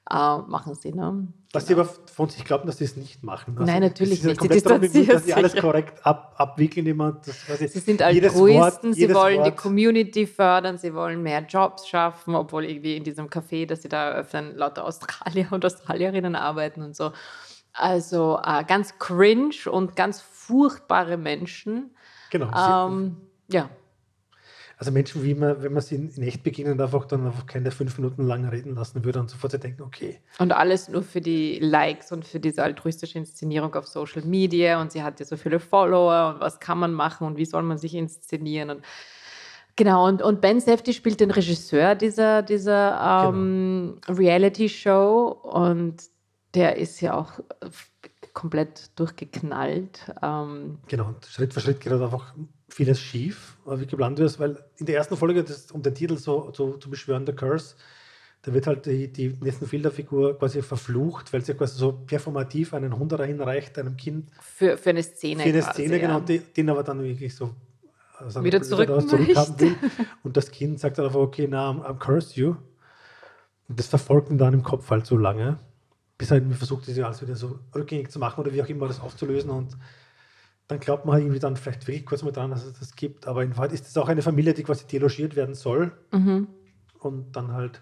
äh, 0.10 0.38
machen 0.38 0.76
sie. 0.76 0.94
Ne? 0.94 1.28
Was 1.58 1.68
genau. 1.68 1.84
sie 1.84 1.90
aber 1.90 2.00
von 2.14 2.30
sich 2.30 2.46
glauben, 2.46 2.68
dass 2.68 2.78
sie 2.78 2.86
es 2.86 2.96
nicht 2.96 3.24
machen. 3.24 3.58
Also 3.58 3.72
Nein, 3.72 3.82
natürlich 3.82 4.24
nicht. 4.24 4.42
Sie 4.42 4.48
distanzieren 4.48 5.08
dass 5.08 5.26
sie 5.26 5.34
alles 5.34 5.56
korrekt 5.56 6.06
ab, 6.06 6.36
abwickeln. 6.38 6.86
Immer, 6.86 7.20
das, 7.26 7.46
sie 7.58 7.80
sind 7.80 8.02
Altruisten, 8.02 8.94
sie 8.94 9.14
wollen 9.14 9.40
Wort. 9.40 9.48
die 9.48 9.52
Community 9.52 10.28
fördern, 10.28 10.78
sie 10.78 10.94
wollen 10.94 11.24
mehr 11.24 11.42
Jobs 11.42 11.88
schaffen, 11.88 12.36
obwohl 12.36 12.66
irgendwie 12.66 12.96
in 12.96 13.04
diesem 13.04 13.28
Café, 13.28 13.66
das 13.66 13.82
sie 13.82 13.90
da 13.90 14.10
eröffnen, 14.10 14.56
lauter 14.56 14.86
Australier 14.86 15.48
und 15.52 15.66
Australierinnen 15.66 16.36
arbeiten 16.36 16.82
und 16.84 16.96
so. 16.96 17.12
Also 17.74 18.40
äh, 18.44 18.64
ganz 18.64 18.98
cringe 19.00 19.72
und 19.72 19.96
ganz 19.96 20.22
furchtbare 20.22 21.18
Menschen. 21.18 21.96
Genau. 22.30 22.88
Ähm, 22.88 23.18
ja. 23.50 23.70
Also 24.80 24.92
Menschen, 24.92 25.24
wie 25.24 25.34
man, 25.34 25.64
wenn 25.64 25.74
man 25.74 25.82
sie 25.82 25.96
in, 25.96 26.22
echt 26.22 26.44
begegnet, 26.44 26.80
einfach 26.80 27.06
dann 27.06 27.26
einfach 27.26 27.48
keine 27.48 27.72
fünf 27.72 27.98
Minuten 27.98 28.28
lang 28.28 28.48
reden 28.48 28.76
lassen 28.76 29.04
würde 29.04 29.20
und 29.20 29.30
sofort 29.30 29.62
denken, 29.64 29.82
okay. 29.82 30.20
Und 30.38 30.52
alles 30.52 30.88
nur 30.88 31.02
für 31.02 31.20
die 31.20 31.58
Likes 31.60 32.12
und 32.12 32.26
für 32.26 32.40
diese 32.40 32.64
altruistische 32.64 33.18
Inszenierung 33.18 33.74
auf 33.74 33.88
Social 33.88 34.22
Media 34.22 34.80
und 34.80 34.92
sie 34.92 35.02
hat 35.02 35.20
ja 35.20 35.26
so 35.26 35.36
viele 35.36 35.60
Follower 35.60 36.36
und 36.36 36.42
was 36.42 36.60
kann 36.60 36.78
man 36.78 36.94
machen 36.94 37.26
und 37.26 37.38
wie 37.38 37.46
soll 37.46 37.64
man 37.64 37.78
sich 37.78 37.96
inszenieren 37.96 38.70
und 38.70 38.84
Genau, 39.78 40.08
und, 40.08 40.24
und 40.24 40.42
Ben 40.42 40.60
Safdie 40.60 40.92
spielt 40.92 41.20
den 41.20 41.30
Regisseur 41.30 41.94
dieser, 41.94 42.42
dieser 42.42 43.30
ähm, 43.30 44.00
genau. 44.04 44.18
Reality-Show 44.18 45.40
und 45.44 46.02
der 46.56 46.78
ist 46.78 47.00
ja 47.00 47.14
auch 47.16 47.34
komplett 48.34 48.90
durchgeknallt. 49.00 50.12
Ähm, 50.24 50.80
genau, 50.88 51.10
und 51.10 51.24
Schritt 51.28 51.54
für 51.54 51.60
Schritt 51.60 51.80
geht 51.80 51.94
er 51.94 52.02
einfach 52.02 52.34
vieles 52.70 53.00
schief, 53.00 53.58
wie 53.66 53.86
geplant 53.86 54.20
ist, 54.20 54.40
weil 54.40 54.64
in 54.78 54.86
der 54.86 54.98
ersten 54.98 55.18
Folge, 55.18 55.44
das, 55.44 55.72
um 55.72 55.82
den 55.82 55.96
Titel 55.96 56.18
so, 56.18 56.52
so 56.54 56.78
zu 56.78 56.90
beschwören, 56.90 57.26
The 57.26 57.34
Curse, 57.34 57.76
da 58.44 58.54
wird 58.54 58.68
halt 58.68 58.86
die, 58.86 59.12
die 59.12 59.38
Nathan 59.42 59.68
Fielder-Figur 59.68 60.38
quasi 60.38 60.62
verflucht, 60.62 61.34
weil 61.34 61.44
sie 61.44 61.54
quasi 61.54 61.78
so 61.78 61.92
performativ 61.92 62.74
einen 62.74 62.98
Hund 62.98 63.12
dahin 63.12 63.42
reicht, 63.42 63.78
einem 63.78 63.98
Kind. 63.98 64.30
Für, 64.40 64.78
für 64.78 64.92
eine 64.92 65.04
Szene. 65.04 65.44
Für 65.44 65.50
eine 65.50 65.60
quasi, 65.60 65.84
Szene, 65.84 66.00
genau, 66.00 66.20
die, 66.20 66.40
den 66.40 66.70
aber 66.70 66.84
dann 66.84 67.04
wirklich 67.04 67.36
so 67.36 67.56
also 68.20 68.44
wieder 68.44 68.62
zurück 68.62 68.88
zurückhaben 69.10 69.60
will. 69.60 69.76
Und 70.24 70.38
das 70.38 70.52
Kind 70.52 70.80
sagt 70.80 70.98
dann 70.98 71.06
einfach, 71.06 71.20
okay, 71.20 71.48
na, 71.50 71.70
I'm, 71.70 71.84
I'm 71.84 71.98
curse 71.98 72.40
you. 72.40 72.56
Und 73.68 73.80
das 73.80 73.88
verfolgt 73.88 74.30
ihn 74.30 74.38
dann 74.38 74.54
im 74.54 74.64
Kopf 74.64 74.90
halt 74.90 75.06
so 75.06 75.18
lange, 75.18 75.60
bis 76.18 76.32
er 76.32 76.42
versucht, 76.52 76.88
das 76.88 76.98
alles 77.00 77.22
wieder 77.22 77.36
so 77.36 77.60
rückgängig 77.76 78.12
zu 78.12 78.20
machen 78.20 78.40
oder 78.40 78.54
wie 78.54 78.62
auch 78.62 78.70
immer 78.70 78.88
das 78.88 79.00
aufzulösen 79.00 79.50
und 79.50 79.78
dann 80.68 80.80
glaubt 80.80 81.06
man 81.06 81.14
halt 81.14 81.24
irgendwie 81.24 81.40
dann 81.40 81.56
vielleicht 81.56 81.88
wirklich 81.88 82.06
kurz 82.06 82.24
mal 82.24 82.32
dran, 82.32 82.52
dass 82.52 82.66
es 82.66 82.78
das 82.78 82.96
gibt. 82.96 83.28
Aber 83.28 83.44
in 83.44 83.56
Wahrheit 83.56 83.72
ist 83.72 83.88
es 83.88 83.98
auch 83.98 84.10
eine 84.10 84.22
Familie, 84.22 84.54
die 84.54 84.64
quasi 84.64 84.86
delogiert 84.86 85.36
werden 85.36 85.56
soll 85.56 85.94
mhm. 86.12 86.48
und 87.00 87.36
dann 87.36 87.54
halt 87.54 87.82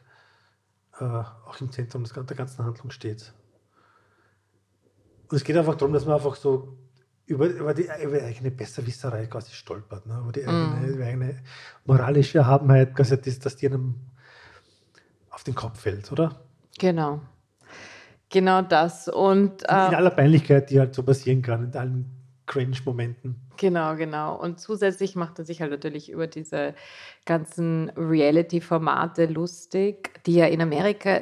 äh, 1.00 1.04
auch 1.04 1.60
im 1.60 1.72
Zentrum 1.72 2.04
des, 2.04 2.14
der 2.14 2.24
ganzen 2.24 2.64
Handlung 2.64 2.92
steht. 2.92 3.34
Und 5.30 5.38
es 5.38 5.44
geht 5.44 5.58
einfach 5.58 5.76
darum, 5.76 5.94
dass 5.94 6.06
man 6.06 6.16
einfach 6.16 6.36
so 6.36 6.78
über, 7.26 7.48
über, 7.48 7.74
die, 7.74 7.90
über 8.04 8.20
die 8.20 8.24
eigene 8.24 8.52
Besserwisserei 8.52 9.26
quasi 9.26 9.54
stolpert, 9.54 10.06
ne? 10.06 10.20
über, 10.22 10.32
die 10.32 10.48
eigene, 10.48 10.96
mhm. 10.96 11.02
eigene 11.02 11.44
moralische 11.86 12.38
Erhabenheit, 12.38 12.96
quasi 12.96 13.20
das, 13.20 13.40
dass 13.40 13.56
die 13.56 13.68
einem 13.68 13.96
auf 15.32 15.44
den 15.44 15.56
Kopf 15.56 15.80
fällt, 15.80 16.12
oder? 16.12 16.46
Genau. 16.78 17.22
Genau 18.30 18.62
das. 18.62 19.08
Und, 19.08 19.64
äh, 19.64 19.88
in 19.88 19.96
aller 19.96 20.12
Peinlichkeit, 20.12 20.70
die 20.70 20.80
halt 20.80 20.94
so 20.94 21.02
passieren 21.02 21.42
kann, 21.42 21.64
in 21.64 21.76
allen 21.76 22.25
Cringe-Momenten. 22.48 23.36
Genau, 23.58 23.96
genau. 23.96 24.40
Und 24.40 24.60
zusätzlich 24.60 25.16
macht 25.16 25.40
er 25.40 25.46
sich 25.46 25.62
halt 25.62 25.72
natürlich 25.72 26.10
über 26.10 26.28
diese 26.28 26.76
ganzen 27.26 27.90
Reality-Formate 27.92 29.26
lustig, 29.26 30.24
die 30.26 30.36
ja 30.36 30.46
in 30.46 30.62
Amerika, 30.62 31.22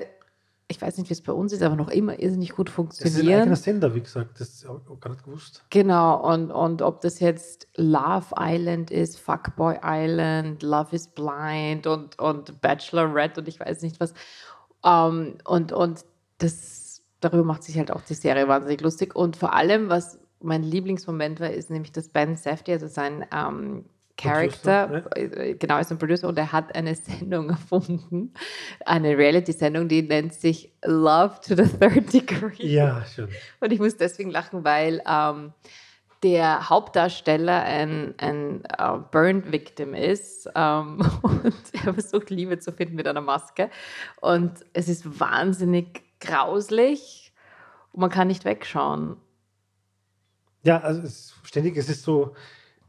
ich 0.68 0.82
weiß 0.82 0.98
nicht, 0.98 1.10
wie 1.10 1.14
es 1.14 1.22
bei 1.22 1.32
uns 1.32 1.54
ist, 1.54 1.62
aber 1.62 1.76
noch 1.76 1.90
immer 1.90 2.20
irrsinnig 2.20 2.52
gut 2.52 2.70
funktionieren. 2.70 3.14
Das 3.16 3.24
ist 3.24 3.30
ein 3.30 3.42
eigener 3.42 3.56
Sender, 3.56 3.96
wie 3.96 4.02
gesagt, 4.02 4.40
das 4.40 4.66
habe 4.68 4.82
ich 4.88 5.10
nicht 5.10 5.24
gewusst. 5.24 5.64
Genau, 5.70 6.34
und, 6.34 6.52
und 6.52 6.82
ob 6.82 7.02
das 7.02 7.20
jetzt 7.20 7.68
Love 7.76 8.36
Island 8.38 8.92
ist, 8.92 9.20
Fuckboy 9.20 9.80
Island, 9.84 10.64
Love 10.64 10.96
is 10.96 11.08
Blind 11.08 11.88
und, 11.88 12.20
und 12.20 12.62
Bachelorette 12.62 13.42
und 13.42 13.48
ich 13.48 13.60
weiß 13.60 13.82
nicht 13.82 14.00
was. 14.00 14.14
Um, 14.82 14.90
ähm, 14.90 15.38
und, 15.46 15.72
und 15.72 16.04
das, 16.40 17.02
darüber 17.22 17.44
macht 17.46 17.64
sich 17.64 17.78
halt 17.78 17.90
auch 17.90 18.02
die 18.02 18.16
Serie 18.16 18.50
wahnsinnig 18.50 18.82
lustig. 18.82 19.16
Und 19.16 19.38
vor 19.38 19.54
allem, 19.54 19.88
was 19.88 20.20
mein 20.44 20.64
Lieblingsmoment 20.64 21.40
war, 21.40 21.50
ist 21.50 21.70
nämlich, 21.70 21.92
dass 21.92 22.10
Ben 22.10 22.36
Safdie, 22.36 22.74
also 22.74 22.88
sein 22.88 23.26
ähm, 23.34 23.86
Character, 24.16 25.04
äh, 25.16 25.56
genau, 25.56 25.80
ist 25.80 25.92
ein 25.92 25.98
Producer 25.98 26.28
und 26.28 26.38
er 26.38 26.52
hat 26.52 26.76
eine 26.76 26.96
Sendung 26.96 27.50
erfunden, 27.50 28.34
eine 28.86 29.18
Reality-Sendung, 29.18 29.88
die 29.88 30.04
nennt 30.04 30.34
sich 30.34 30.72
Love 30.84 31.40
to 31.46 31.56
the 31.56 31.68
Third 31.68 32.14
Degree. 32.14 32.68
Ja, 32.68 33.04
schon. 33.06 33.30
Und 33.60 33.74
ich 33.74 33.80
muss 33.80 33.98
deswegen 33.98 34.30
lachen, 34.30 34.64
weil 34.64 35.02
ähm, 35.10 35.54
der 36.22 36.70
Hauptdarsteller 36.70 37.64
ein, 37.64 38.16
ein 38.18 38.64
uh, 38.80 39.00
Burn-Victim 39.12 39.94
ist 39.94 40.50
ähm, 40.56 41.00
und 41.22 41.56
er 41.74 41.94
versucht 41.94 42.30
Liebe 42.30 42.60
zu 42.60 42.72
finden 42.72 42.96
mit 42.96 43.08
einer 43.08 43.22
Maske 43.22 43.70
und 44.22 44.52
es 44.74 44.88
ist 44.88 45.20
wahnsinnig 45.20 46.02
grauslich 46.20 47.34
und 47.92 48.02
man 48.02 48.10
kann 48.10 48.28
nicht 48.28 48.46
wegschauen. 48.46 49.18
Ja, 50.64 50.80
also 50.80 51.02
es 51.02 51.34
ständig, 51.44 51.78
es 51.78 51.90
ist 51.90 52.04
so, 52.04 52.34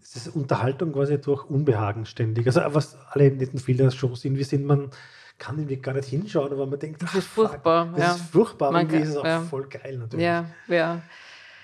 es 0.03 0.17
ist 0.17 0.29
Unterhaltung 0.29 0.93
quasi 0.93 1.21
durch 1.21 1.45
Unbehagen 1.49 2.07
ständig. 2.07 2.47
Also 2.47 2.61
was 2.67 2.97
alle 3.11 3.31
netten 3.31 3.59
Filter-Shows 3.59 4.25
irgendwie 4.25 4.45
sind, 4.45 4.65
man 4.65 4.91
kann 5.39 5.59
irgendwie 5.59 5.77
gar 5.77 5.95
nicht 5.95 6.09
hinschauen, 6.09 6.53
aber 6.53 6.67
man 6.67 6.79
denkt, 6.79 7.03
das 7.03 7.15
ist 7.15 7.27
furchtbar. 7.27 7.91
Das 7.93 7.99
ja. 7.99 8.15
ist 8.15 8.31
furchtbar, 8.31 8.69
aber 8.69 8.81
irgendwie 8.81 8.99
ist 8.99 9.11
es 9.11 9.17
auch 9.17 9.25
ja. 9.25 9.41
voll 9.41 9.69
geil 9.69 9.99
natürlich. 9.99 10.25
Ja, 10.25 10.47
ja. 10.69 11.03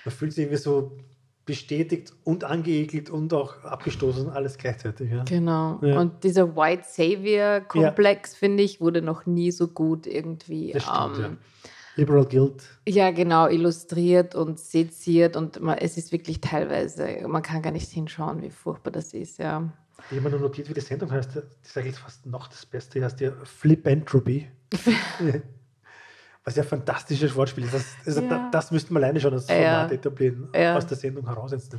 Man 0.03 0.13
fühlt 0.13 0.33
sich 0.33 0.43
irgendwie 0.43 0.61
so 0.61 0.97
bestätigt 1.45 2.13
und 2.23 2.43
angeekelt 2.43 3.09
und 3.09 3.33
auch 3.33 3.63
abgestoßen, 3.63 4.29
alles 4.29 4.57
gleichzeitig. 4.57 5.11
Ja. 5.11 5.23
Genau. 5.23 5.79
Ja. 5.81 5.99
Und 5.99 6.23
dieser 6.23 6.55
White 6.55 6.83
Savior-Komplex, 6.85 8.35
finde 8.35 8.63
ich, 8.63 8.79
wurde 8.79 9.01
noch 9.01 9.25
nie 9.25 9.51
so 9.51 9.67
gut 9.67 10.05
irgendwie. 10.05 10.69
Stimmt, 10.69 11.19
ähm, 11.19 11.37
Liberal 11.95 12.25
Guild. 12.25 12.63
Ja, 12.87 13.11
genau, 13.11 13.47
illustriert 13.47 14.35
und 14.35 14.59
seziert 14.59 15.35
und 15.35 15.59
man, 15.61 15.77
es 15.77 15.97
ist 15.97 16.11
wirklich 16.11 16.41
teilweise, 16.41 17.27
man 17.27 17.41
kann 17.41 17.61
gar 17.61 17.71
nicht 17.71 17.89
hinschauen, 17.89 18.41
wie 18.41 18.49
furchtbar 18.49 18.91
das 18.91 19.13
ist, 19.13 19.39
ja. 19.39 19.71
Ich 20.09 20.17
habe 20.17 20.21
mir 20.21 20.29
nur 20.31 20.39
notiert, 20.39 20.69
wie 20.69 20.73
die 20.73 20.81
Sendung 20.81 21.11
heißt. 21.11 21.35
Das 21.35 21.43
ist 21.63 21.77
eigentlich 21.77 21.97
fast 21.97 22.25
noch 22.25 22.47
das 22.47 22.65
Beste. 22.65 22.99
Die 22.99 23.05
heißt 23.05 23.19
ja 23.21 23.31
Flip 23.43 23.85
Entropy. 23.85 24.47
Was 26.43 26.55
ja 26.55 26.63
ein 26.63 26.69
fantastisches 26.69 27.35
Wortspiel 27.35 27.65
ist. 27.65 27.73
Das, 27.75 27.85
also 28.03 28.21
ja. 28.21 28.29
das, 28.29 28.51
das 28.51 28.71
müsste 28.71 28.91
man 28.93 29.03
alleine 29.03 29.19
schon 29.19 29.31
als 29.31 29.45
Format 29.45 29.91
ja. 29.91 29.95
etablieren, 29.95 30.49
ja. 30.55 30.75
aus 30.75 30.87
der 30.87 30.97
Sendung 30.97 31.27
heraus. 31.27 31.51
Jetzt, 31.51 31.77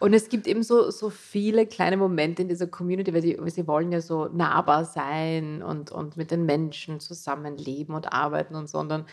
Und 0.00 0.12
es 0.12 0.28
gibt 0.28 0.46
eben 0.46 0.62
so, 0.62 0.90
so 0.90 1.08
viele 1.08 1.66
kleine 1.66 1.96
Momente 1.96 2.42
in 2.42 2.48
dieser 2.48 2.66
Community, 2.66 3.14
weil, 3.14 3.22
die, 3.22 3.38
weil 3.40 3.50
sie 3.50 3.66
wollen 3.66 3.90
ja 3.90 4.02
so 4.02 4.26
nahbar 4.26 4.84
sein 4.84 5.62
und, 5.62 5.90
und 5.90 6.18
mit 6.18 6.30
den 6.30 6.44
Menschen 6.44 7.00
zusammenleben 7.00 7.94
und 7.94 8.12
arbeiten 8.12 8.54
und 8.54 8.68
so. 8.68 8.80
Und 8.80 8.90
dann 8.90 9.06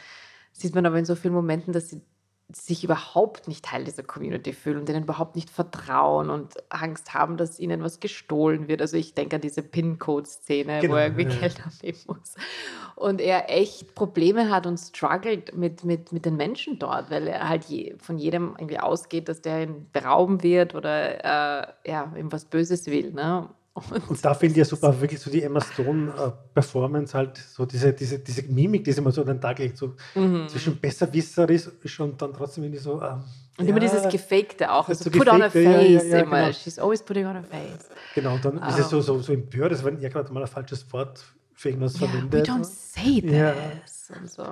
sieht 0.60 0.76
man 0.76 0.86
aber 0.86 0.98
in 0.98 1.06
so 1.06 1.16
vielen 1.16 1.34
Momenten, 1.34 1.74
dass 1.74 1.90
sie 1.90 2.02
sich 2.52 2.84
überhaupt 2.84 3.48
nicht 3.48 3.64
Teil 3.64 3.84
dieser 3.84 4.02
Community 4.02 4.54
fühlen 4.54 4.80
und 4.80 4.90
denen 4.90 5.04
überhaupt 5.04 5.36
nicht 5.36 5.52
vertrauen 5.52 6.32
und 6.32 6.56
Angst 6.70 7.14
haben, 7.14 7.38
dass 7.38 7.60
ihnen 7.60 7.84
was 7.84 8.00
gestohlen 8.00 8.68
wird. 8.68 8.82
Also 8.82 8.98
ich 8.98 9.14
denke 9.14 9.36
an 9.36 9.42
diese 9.42 9.62
PIN-Code-Szene, 9.62 10.80
genau, 10.80 10.94
wo 10.94 10.98
er 10.98 11.06
irgendwie 11.06 11.32
ja. 11.32 11.40
Geld 11.42 11.64
abnehmen 11.64 12.00
muss. 12.08 12.34
Und 12.96 13.22
er 13.22 13.52
echt 13.52 13.94
Probleme 13.94 14.50
hat 14.50 14.66
und 14.66 14.78
struggelt 14.78 15.56
mit, 15.56 15.84
mit, 15.84 16.12
mit 16.12 16.26
den 16.26 16.38
Menschen 16.38 16.80
dort, 16.80 17.12
weil 17.12 17.28
er 17.28 17.48
halt 17.48 17.66
je, 17.66 17.96
von 18.00 18.18
jedem 18.18 18.56
irgendwie 18.58 18.80
ausgeht, 18.80 19.30
dass 19.30 19.42
der 19.42 19.64
ihn 19.64 19.88
berauben 19.92 20.42
wird 20.42 20.74
oder 20.74 21.20
äh, 21.24 21.68
ja, 21.86 22.12
ihm 22.18 22.32
was 22.32 22.46
Böses 22.46 22.88
will. 22.88 23.14
Ne? 23.14 23.48
Und, 23.92 24.10
und 24.10 24.26
da 24.26 24.34
finde 24.34 24.54
ich 24.54 24.58
ja 24.58 24.66
super, 24.66 25.00
wirklich 25.00 25.20
so 25.20 25.30
die 25.30 25.44
Emma 25.44 25.62
Stone-Performance, 25.62 27.14
äh, 27.14 27.18
halt 27.18 27.38
so 27.38 27.66
diese, 27.66 27.94
diese, 27.94 28.20
diese 28.20 28.44
Mimik, 28.44 28.84
die 28.84 28.92
sie 28.92 29.02
mal 29.02 29.12
so 29.12 29.22
an 29.22 29.28
den 29.28 29.42
Tag 29.42 29.60
legt, 29.60 29.78
so 29.78 29.96
mhm. 30.16 30.48
zwischen 30.48 30.80
besserwisserisch 30.80 32.00
und 32.00 32.22
dann 32.22 32.34
trotzdem 32.34 32.64
irgendwie 32.64 32.82
so. 32.82 33.02
Ähm, 33.02 33.24
und 33.58 33.66
ja, 33.66 33.72
immer 33.72 33.80
dieses 33.80 34.08
Gefakte 34.08 34.72
auch, 34.72 34.88
also 34.88 35.04
so 35.04 35.10
put 35.12 35.28
on 35.28 35.42
a 35.42 35.50
face 35.50 36.04
ja, 36.04 36.10
ja, 36.10 36.20
immer. 36.20 36.42
Genau. 36.42 36.54
She's 36.54 36.80
always 36.80 37.04
putting 37.04 37.26
on 37.26 37.36
a 37.36 37.44
face. 37.44 37.90
Genau, 38.16 38.36
und 38.36 38.46
dann 38.46 38.58
um. 38.58 38.68
ist 38.68 38.80
es 38.80 38.90
so, 38.90 39.02
so, 39.02 39.20
so 39.20 39.34
empört, 39.34 39.72
als 39.72 39.84
wenn 39.84 40.00
ihr 40.00 40.10
gerade 40.10 40.32
mal 40.32 40.42
ein 40.42 40.48
falsches 40.48 40.92
Wort 40.94 41.24
für 41.54 41.70
irgendwas 41.70 41.98
verwendet. 41.98 42.48
We 42.48 42.52
don't 42.52 42.64
say 42.64 43.22
this. 43.22 44.12
Und 44.18 44.30
so. 44.30 44.44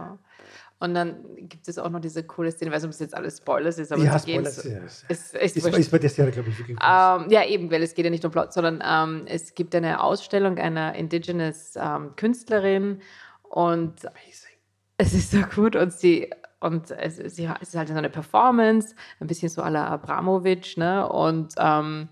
Und 0.80 0.94
dann 0.94 1.24
gibt 1.38 1.68
es 1.68 1.80
auch 1.80 1.90
noch 1.90 2.00
diese 2.00 2.24
coole 2.24 2.52
Szene, 2.52 2.70
ich 2.70 2.76
weiß 2.76 2.84
nicht, 2.84 2.90
ob 2.90 2.94
es 2.94 3.00
jetzt 3.00 3.16
alles 3.16 3.38
Spoilers 3.38 3.80
ist, 3.80 3.92
aber 3.92 4.04
ja, 4.04 4.20
Spoilers, 4.20 4.58
so, 4.58 4.70
ja. 4.70 4.78
Ist, 4.78 5.06
ist, 5.10 5.36
ist, 5.36 5.66
ist 5.66 5.92
bei 5.92 5.98
der 5.98 6.10
Serie, 6.10 6.32
glaube 6.32 6.50
ich, 6.50 6.60
wirklich 6.60 6.78
ähm, 6.80 7.26
Ja, 7.30 7.46
eben, 7.46 7.72
weil 7.72 7.82
es 7.82 7.96
geht 7.96 8.06
ja 8.06 8.12
nicht 8.12 8.24
um 8.24 8.32
Plot, 8.32 8.54
sondern 8.54 8.84
ähm, 8.86 9.26
es 9.26 9.56
gibt 9.56 9.74
eine 9.74 10.04
Ausstellung 10.04 10.60
einer 10.60 10.94
Indigenous 10.94 11.74
ähm, 11.76 12.16
Künstlerin 12.16 13.02
und 13.42 14.06
Amazing. 14.06 14.58
es 14.98 15.14
ist 15.14 15.32
so 15.32 15.42
gut 15.42 15.76
und 15.76 15.94
sie 15.94 16.30
und 16.60 16.92
es, 16.92 17.18
sie, 17.36 17.50
es 17.62 17.70
ist 17.70 17.76
halt 17.76 17.88
so 17.88 17.94
eine 17.96 18.10
Performance, 18.10 18.96
ein 19.20 19.28
bisschen 19.28 19.50
so 19.50 19.62
à 19.62 19.70
la 19.70 19.88
Abramovic, 19.88 20.78
ne? 20.78 21.08
Und, 21.08 21.54
ähm, 21.58 22.10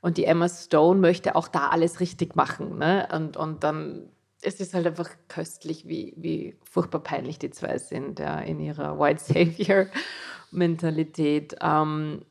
und 0.00 0.18
die 0.18 0.24
Emma 0.24 0.48
Stone 0.48 1.00
möchte 1.00 1.34
auch 1.34 1.48
da 1.48 1.68
alles 1.68 2.00
richtig 2.00 2.36
machen, 2.36 2.78
ne? 2.78 3.08
Und, 3.12 3.36
und 3.36 3.64
dann 3.64 4.10
es 4.46 4.60
ist 4.60 4.74
halt 4.74 4.86
einfach 4.86 5.10
köstlich, 5.26 5.88
wie, 5.88 6.14
wie 6.16 6.54
furchtbar 6.62 7.00
peinlich 7.00 7.40
die 7.40 7.50
zwei 7.50 7.78
sind 7.78 8.20
ja, 8.20 8.38
in 8.38 8.60
ihrer 8.60 8.96
White 8.98 9.22
Savior-Mentalität. 9.24 11.56
Ähm, 11.60 12.22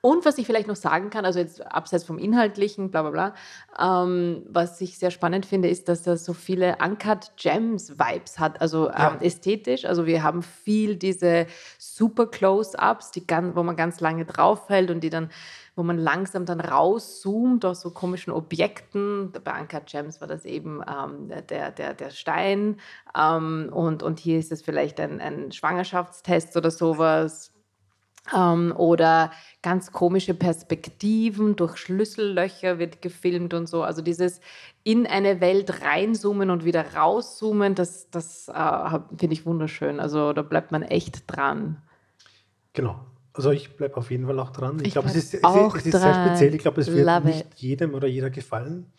und 0.00 0.24
was 0.24 0.38
ich 0.38 0.46
vielleicht 0.46 0.68
noch 0.68 0.76
sagen 0.76 1.10
kann, 1.10 1.26
also 1.26 1.40
jetzt 1.40 1.66
abseits 1.66 2.04
vom 2.04 2.18
Inhaltlichen, 2.18 2.90
bla 2.90 3.02
bla 3.02 3.10
bla, 3.10 3.34
ähm, 3.78 4.46
was 4.48 4.80
ich 4.80 4.96
sehr 4.96 5.10
spannend 5.10 5.44
finde, 5.44 5.68
ist, 5.68 5.88
dass 5.88 6.06
er 6.06 6.16
so 6.16 6.32
viele 6.32 6.78
Uncut 6.82 7.32
Gems-Vibes 7.36 8.38
hat, 8.38 8.62
also 8.62 8.88
ähm, 8.88 8.94
ja. 8.96 9.18
ästhetisch. 9.20 9.84
Also 9.84 10.06
wir 10.06 10.22
haben 10.22 10.42
viel 10.42 10.96
diese 10.96 11.46
super 11.78 12.28
Close-Ups, 12.28 13.12
wo 13.54 13.62
man 13.62 13.76
ganz 13.76 14.00
lange 14.00 14.24
draufhält 14.24 14.90
und 14.90 15.00
die 15.00 15.10
dann 15.10 15.28
wo 15.76 15.82
man 15.82 15.98
langsam 15.98 16.46
dann 16.46 16.60
rauszoomt 16.60 17.64
aus 17.64 17.80
so 17.80 17.90
komischen 17.90 18.32
Objekten. 18.32 19.32
Bei 19.44 19.60
Uncut 19.60 19.86
Gems 19.86 20.20
war 20.20 20.28
das 20.28 20.44
eben 20.44 20.82
ähm, 20.88 21.30
der, 21.48 21.70
der, 21.70 21.94
der 21.94 22.10
Stein. 22.10 22.76
Ähm, 23.16 23.70
und, 23.72 24.02
und 24.02 24.18
hier 24.18 24.38
ist 24.38 24.52
es 24.52 24.62
vielleicht 24.62 25.00
ein, 25.00 25.20
ein 25.20 25.52
Schwangerschaftstest 25.52 26.56
oder 26.56 26.70
sowas. 26.70 27.52
Ähm, 28.36 28.74
oder 28.76 29.32
ganz 29.62 29.92
komische 29.92 30.34
Perspektiven 30.34 31.56
durch 31.56 31.76
Schlüssellöcher 31.78 32.78
wird 32.78 33.02
gefilmt 33.02 33.54
und 33.54 33.68
so. 33.68 33.82
Also 33.82 34.02
dieses 34.02 34.40
in 34.84 35.06
eine 35.06 35.40
Welt 35.40 35.82
reinzoomen 35.82 36.50
und 36.50 36.64
wieder 36.64 36.94
rauszoomen, 36.94 37.74
das, 37.74 38.10
das 38.10 38.48
äh, 38.48 38.98
finde 39.16 39.32
ich 39.32 39.46
wunderschön. 39.46 40.00
Also 40.00 40.32
da 40.32 40.42
bleibt 40.42 40.72
man 40.72 40.82
echt 40.82 41.24
dran. 41.26 41.82
Genau. 42.72 43.00
Also 43.32 43.50
ich 43.50 43.76
bleibe 43.76 43.96
auf 43.96 44.10
jeden 44.10 44.26
Fall 44.26 44.38
auch 44.40 44.50
dran. 44.50 44.78
Ich, 44.80 44.88
ich 44.88 44.92
glaube, 44.92 45.08
es 45.08 45.16
ist, 45.16 45.34
es, 45.34 45.40
es 45.42 45.86
ist 45.86 46.00
sehr 46.00 46.14
speziell. 46.14 46.54
Ich 46.54 46.62
glaube, 46.62 46.80
es 46.80 46.92
wird 46.92 47.06
Love 47.06 47.26
nicht 47.26 47.40
it. 47.40 47.54
jedem 47.56 47.94
oder 47.94 48.08
jeder 48.08 48.30
gefallen. 48.30 48.92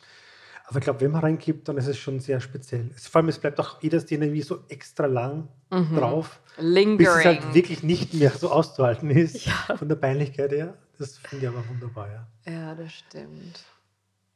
Aber 0.72 0.78
ich 0.78 0.86
glaube, 0.86 1.02
wenn 1.02 1.12
man 1.12 1.22
reingibt, 1.22 1.68
dann 1.68 1.76
ist 1.76 1.88
es 1.88 1.98
schon 1.98 2.22
sehr 2.22 2.40
speziell. 2.40 2.92
Vor 2.96 3.20
allem, 3.20 3.28
es 3.28 3.40
bleibt 3.40 3.60
auch 3.60 3.82
jeder 3.82 4.00
Szene 4.00 4.26
irgendwie 4.26 4.42
so 4.42 4.60
extra 4.70 5.06
lang 5.06 5.50
mhm. 5.70 5.98
drauf. 5.98 6.40
Lingering. 6.58 6.98
Bis 6.98 7.10
es 7.10 7.26
halt 7.26 7.54
wirklich 7.54 7.84
nicht 7.84 8.14
mehr 8.14 8.32
so 8.32 8.50
auszuhalten 8.50 9.10
ist. 9.10 9.46
Ja. 9.46 9.76
Von 9.76 9.90
der 9.90 9.98
Peinlichkeit 9.98 10.54
her. 10.54 10.78
Das 10.98 11.18
finde 11.18 11.46
ich 11.46 11.52
aber 11.52 11.68
wunderbar, 11.68 12.08
ja. 12.10 12.28
Ja, 12.50 12.76
das 12.76 12.94
stimmt. 12.94 13.66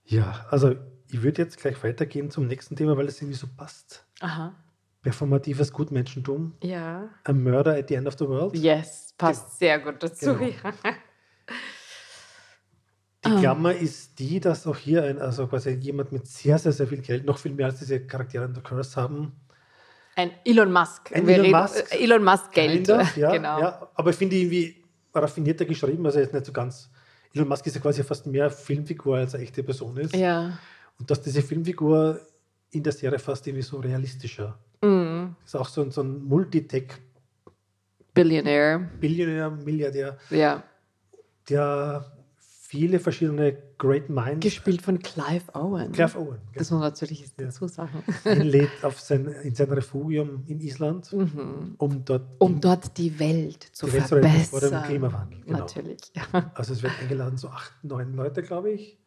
Ja, 0.04 0.46
also 0.50 0.76
ich 1.10 1.24
würde 1.24 1.42
jetzt 1.42 1.58
gleich 1.58 1.82
weitergehen 1.84 2.30
zum 2.30 2.48
nächsten 2.48 2.76
Thema, 2.76 2.98
weil 2.98 3.08
es 3.08 3.22
irgendwie 3.22 3.38
so 3.38 3.48
passt. 3.56 4.06
Aha. 4.20 4.54
Performatives 5.04 5.72
Gutmenschentum. 5.72 6.56
Ja. 6.64 7.08
A 7.24 7.32
Murder 7.32 7.76
at 7.78 7.88
the 7.90 7.96
End 7.96 8.08
of 8.08 8.16
the 8.18 8.28
World. 8.28 8.56
Yes, 8.58 9.05
passt 9.18 9.44
genau. 9.44 9.58
sehr 9.58 9.80
gut 9.80 10.04
dazu. 10.04 10.36
Genau. 10.36 10.50
Die. 13.26 13.40
Klammer 13.40 13.72
um. 13.72 13.82
ist 13.82 14.20
die, 14.20 14.40
dass 14.40 14.68
auch 14.68 14.78
hier 14.78 15.04
ein, 15.04 15.20
also 15.20 15.48
quasi 15.48 15.72
jemand 15.72 16.12
mit 16.12 16.28
sehr, 16.28 16.60
sehr, 16.60 16.72
sehr 16.72 16.88
viel 16.88 17.02
Geld, 17.02 17.26
noch 17.26 17.40
viel 17.40 17.54
mehr 17.54 17.68
als 17.68 17.80
diese 17.80 18.06
Charaktere 18.06 18.46
in 18.46 18.54
The 18.54 18.62
Curse 18.62 19.02
haben. 19.02 19.34
Ein 20.16 20.32
Elon 20.46 20.72
Musk. 20.72 21.12
Ein 21.14 21.28
Elon 21.28 21.52
Musk. 21.52 21.92
Äh, 21.92 22.04
Elon 22.04 22.24
Musk 22.24 22.52
Geld. 22.52 22.90
Of, 22.90 23.18
ja, 23.18 23.32
genau. 23.34 23.60
Ja, 23.60 23.90
aber 23.96 24.12
ich 24.12 24.16
finde 24.16 24.36
irgendwie 24.36 24.84
raffinierter 25.14 25.66
geschrieben, 25.66 26.06
also 26.06 26.20
jetzt 26.20 26.34
nicht 26.34 26.46
so 26.46 26.54
ganz. 26.54 26.90
Elon 27.34 27.48
Musk 27.48 27.66
ist 27.66 27.76
ja 27.76 27.82
quasi 27.82 28.04
fast 28.04 28.28
mehr 28.28 28.50
Filmfigur 28.50 29.18
als 29.18 29.34
eine 29.36 29.44
echte 29.44 29.64
Person 29.64 29.98
ist. 29.98 30.16
Ja. 30.16 30.58
Und 31.00 31.10
dass 31.10 31.22
diese 31.22 31.42
Filmfigur 31.42 32.22
in 32.72 32.84
der 32.84 32.94
Serie 32.94 33.20
fast 33.20 33.46
irgendwie 33.48 33.64
so 33.64 33.78
realistischer. 33.80 34.58
Mhm. 34.82 35.36
Ist 35.44 35.56
auch 35.56 35.68
so 35.68 35.82
ein, 35.82 35.92
so 35.92 36.02
ein 36.02 36.24
Multitech 36.24 36.94
Billionär. 38.16 38.80
Billionär, 39.00 39.52
Milliardär. 39.52 40.18
Ja. 40.32 40.64
Der 41.48 42.12
viele 42.76 43.00
verschiedene 43.00 43.56
Great 43.78 44.10
Minds. 44.10 44.40
Gespielt 44.42 44.82
von 44.82 45.00
Clive 45.00 45.44
Owen. 45.54 45.92
Clive 45.92 46.18
Owen. 46.18 46.28
Genau. 46.28 46.40
Das 46.56 46.72
muss 46.72 46.80
man 46.80 46.90
natürlich 46.90 47.22
ja. 47.22 47.46
dazu 47.46 47.68
sagen. 47.68 48.04
lädt 48.26 48.84
auf 48.84 49.00
sein, 49.00 49.28
in 49.44 49.54
sein 49.54 49.72
Refugium 49.72 50.44
in 50.48 50.60
Island, 50.60 51.14
mhm. 51.14 51.76
um 51.78 52.04
dort, 52.04 52.24
um 52.40 52.60
dort 52.60 52.98
die 52.98 53.20
Welt 53.20 53.64
zu 53.72 53.86
die 53.86 53.94
Welt 53.94 54.06
verbessern. 54.06 54.60
Vor 54.60 54.62
dem 54.62 54.84
Klimawandel. 54.84 55.42
Genau. 55.46 55.60
Natürlich. 55.60 56.00
Also 56.54 56.74
es 56.74 56.82
wird 56.82 56.94
eingeladen, 57.02 57.38
so 57.38 57.50
acht, 57.50 57.72
neun 57.84 58.14
Leute, 58.14 58.42
glaube 58.42 58.72
ich. 58.72 58.98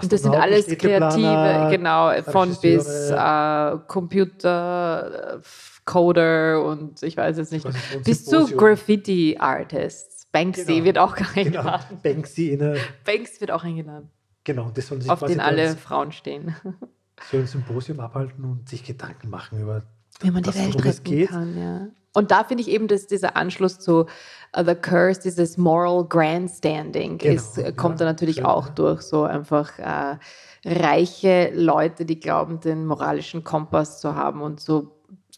Und 0.00 0.12
das 0.12 0.22
sind 0.22 0.34
alles 0.34 0.66
kreative, 0.66 1.68
genau, 1.70 2.12
von 2.22 2.56
bis 2.60 3.10
äh, 3.10 3.76
Computer, 3.86 5.40
Coder 5.84 6.64
und 6.64 7.02
ich 7.02 7.16
weiß 7.16 7.36
jetzt 7.36 7.52
nicht, 7.52 7.66
bis 8.04 8.24
zu 8.24 8.46
Graffiti-Artists. 8.46 10.26
Banksy 10.32 10.64
genau. 10.64 10.84
wird 10.84 10.98
auch 10.98 11.16
eingeladen. 11.36 11.86
Genau. 11.88 12.00
Banksy 12.02 12.50
in 12.50 12.62
eine 12.62 12.80
Banks 13.04 13.40
wird 13.40 13.52
auch 13.52 13.62
eingeladen. 13.62 14.10
Genau, 14.42 14.70
das 14.74 14.88
sollen 14.88 15.00
sich 15.00 15.10
Auf 15.10 15.20
den 15.20 15.40
alle 15.40 15.76
Frauen 15.76 16.10
stehen. 16.12 16.56
So 17.30 17.38
ein 17.38 17.46
Symposium 17.46 18.00
abhalten 18.00 18.44
und 18.44 18.68
sich 18.68 18.84
Gedanken 18.84 19.30
machen 19.30 19.60
über 19.60 19.84
wie 20.20 20.30
man 20.30 20.42
die 20.42 20.54
Welt 20.54 20.84
retten 20.84 21.04
geht. 21.04 21.28
kann, 21.28 21.58
ja. 21.58 21.88
Und 22.14 22.30
da 22.30 22.44
finde 22.44 22.62
ich 22.62 22.70
eben, 22.70 22.86
dass 22.86 23.08
dieser 23.08 23.36
Anschluss 23.36 23.80
zu 23.80 24.06
uh, 24.56 24.64
The 24.64 24.76
Curse, 24.76 25.20
dieses 25.22 25.58
Moral 25.58 26.04
Grandstanding, 26.04 27.18
genau, 27.18 27.34
ist, 27.34 27.58
äh, 27.58 27.72
kommt 27.72 27.98
ja, 27.98 28.06
da 28.06 28.12
natürlich 28.12 28.36
schön, 28.36 28.46
auch 28.46 28.68
ja. 28.68 28.72
durch. 28.74 29.02
So 29.02 29.24
einfach 29.24 29.78
äh, 29.80 30.16
reiche 30.64 31.50
Leute, 31.54 32.04
die 32.04 32.20
glauben, 32.20 32.60
den 32.60 32.86
moralischen 32.86 33.42
Kompass 33.42 34.00
zu 34.00 34.14
haben 34.14 34.42
und 34.42 34.60
so 34.60 34.92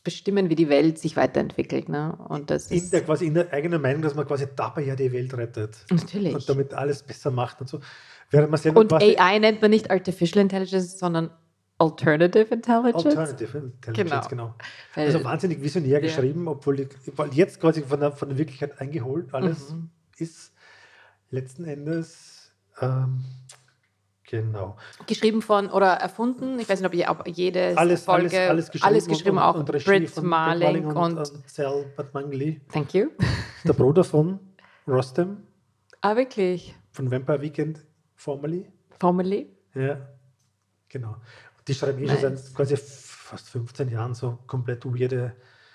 bestimmen, 0.05 0.51
wie 0.51 0.55
die 0.55 0.69
Welt 0.69 0.99
sich 0.99 1.17
weiterentwickelt. 1.17 1.89
Ne? 1.89 2.17
Und 2.29 2.51
das 2.51 2.71
in, 2.71 2.91
der, 2.91 3.03
quasi 3.03 3.27
in 3.27 3.35
der 3.35 3.53
eigenen 3.53 3.81
Meinung, 3.81 4.03
dass 4.03 4.15
man 4.15 4.27
quasi 4.27 4.47
dabei 4.55 4.83
ja 4.83 4.95
die 4.95 5.11
Welt 5.11 5.35
rettet. 5.35 5.79
Natürlich. 5.91 6.35
Und 6.35 6.49
damit 6.49 6.75
alles 6.75 7.03
besser 7.03 7.31
macht 7.31 7.61
und 7.61 7.69
so. 7.69 7.81
Während 8.31 8.51
man 8.51 8.77
und 8.77 8.93
AI 8.93 9.39
nennt 9.39 9.63
man 9.63 9.71
nicht 9.71 9.91
Artificial 9.91 10.43
Intelligence, 10.43 10.99
sondern 10.99 11.31
Alternative 11.79 12.55
Intelligence. 12.55 13.07
Alternative 13.07 13.59
Intelligence, 13.59 14.29
genau. 14.29 14.55
genau. 14.95 15.07
also 15.07 15.25
wahnsinnig 15.25 15.61
visionär 15.61 15.93
ja. 15.93 16.01
geschrieben, 16.01 16.49
obwohl, 16.49 16.89
obwohl, 17.09 17.35
jetzt 17.35 17.61
quasi 17.61 17.83
von 17.83 18.01
der, 18.01 18.13
von 18.13 18.29
der 18.31 18.39
Wirklichkeit 18.39 18.81
eingeholt 18.81 19.35
alles 19.35 19.71
mhm. 19.71 19.91
ist. 20.17 20.55
Letzten 21.29 21.65
Endes, 21.65 22.53
ähm, 22.81 23.25
genau. 24.25 24.77
Geschrieben 25.07 25.43
von 25.43 25.69
oder 25.69 25.89
erfunden, 25.95 26.59
ich 26.59 26.69
weiß 26.69 26.81
nicht, 26.81 26.89
ob, 26.89 26.95
je, 26.95 27.09
ob 27.09 27.29
jede 27.29 27.77
alles, 27.77 28.05
Folge, 28.05 28.29
alles, 28.29 28.49
alles 28.49 28.71
geschrieben, 28.71 28.87
alles 28.87 29.07
geschrieben 29.07 29.37
und, 29.37 29.43
auch 29.43 29.55
und 29.57 29.67
Brit 29.67 30.11
von 30.11 30.27
Marling 30.27 30.87
und, 30.87 30.97
und, 30.97 31.19
und 31.19 31.51
Sal 31.51 31.85
Batmangli. 31.95 32.61
Thank 32.73 32.95
you. 32.95 33.09
Der 33.65 33.75
Bruder 33.75 34.05
von 34.05 34.41
Rostam. 34.89 35.43
Ah, 36.01 36.17
wirklich? 36.17 36.75
Von 36.93 37.11
Vampire 37.11 37.43
Weekend, 37.43 37.85
formerly. 38.15 38.71
Formerly? 38.99 39.51
Ja, 39.75 40.09
genau. 40.89 41.17
Die 41.69 41.75
schreiben 41.75 42.03
eh 42.03 42.09
schon 42.09 42.19
seit 42.21 42.55
quasi 42.55 42.77
fast 42.77 43.49
15 43.49 43.91
Jahren 43.91 44.15
so 44.15 44.39
komplett 44.47 44.85
weirde 44.85 45.33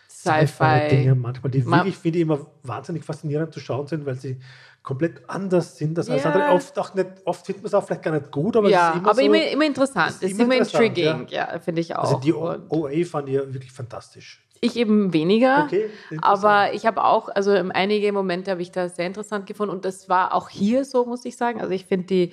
Sci-Fi-Dinge 0.09 1.15
manchmal, 1.15 1.51
die 1.51 1.65
wirklich, 1.65 1.97
finde 1.97 2.19
ich, 2.19 2.23
immer 2.23 2.45
wahnsinnig 2.63 3.03
faszinierend 3.03 3.53
zu 3.53 3.59
schauen 3.59 3.87
sind, 3.87 4.05
weil 4.05 4.15
sie 4.15 4.37
komplett 4.83 5.29
anders 5.29 5.77
sind 5.77 5.97
als 5.97 6.09
alles 6.09 6.25
andere. 6.25 6.49
Oft, 6.49 6.77
auch 6.79 6.93
nicht, 6.93 7.07
oft 7.25 7.45
findet 7.45 7.63
man 7.63 7.67
es 7.67 7.73
auch 7.73 7.85
vielleicht 7.85 8.03
gar 8.03 8.11
nicht 8.11 8.31
gut, 8.31 8.57
aber 8.57 8.69
ja, 8.69 8.89
es 8.89 8.95
ist 8.95 8.99
immer 8.99 9.09
aber 9.09 9.15
so, 9.15 9.21
immer, 9.21 9.47
immer 9.47 9.65
interessant. 9.65 10.15
Es 10.21 10.21
ist, 10.21 10.39
immer, 10.39 10.55
intriguing, 10.55 11.27
ja, 11.29 11.53
ja 11.53 11.59
finde 11.59 11.81
ich 11.81 11.95
auch. 11.95 12.03
Also 12.03 12.19
die 12.19 12.33
OA 12.33 13.05
fand 13.05 13.29
ich 13.29 13.35
wirklich 13.35 13.71
fantastisch. 13.71 14.43
Ich 14.63 14.75
eben 14.75 15.11
weniger, 15.11 15.63
okay, 15.65 15.89
aber 16.21 16.73
ich 16.73 16.85
habe 16.85 17.03
auch, 17.03 17.29
also 17.29 17.51
einige 17.51 18.11
Momente 18.11 18.51
habe 18.51 18.61
ich 18.61 18.71
da 18.71 18.89
sehr 18.89 19.07
interessant 19.07 19.47
gefunden 19.47 19.73
und 19.73 19.85
das 19.85 20.07
war 20.07 20.35
auch 20.35 20.49
hier 20.49 20.85
so, 20.85 21.05
muss 21.05 21.25
ich 21.25 21.35
sagen. 21.35 21.61
Also 21.61 21.73
ich 21.73 21.85
finde 21.85 22.05
die 22.05 22.31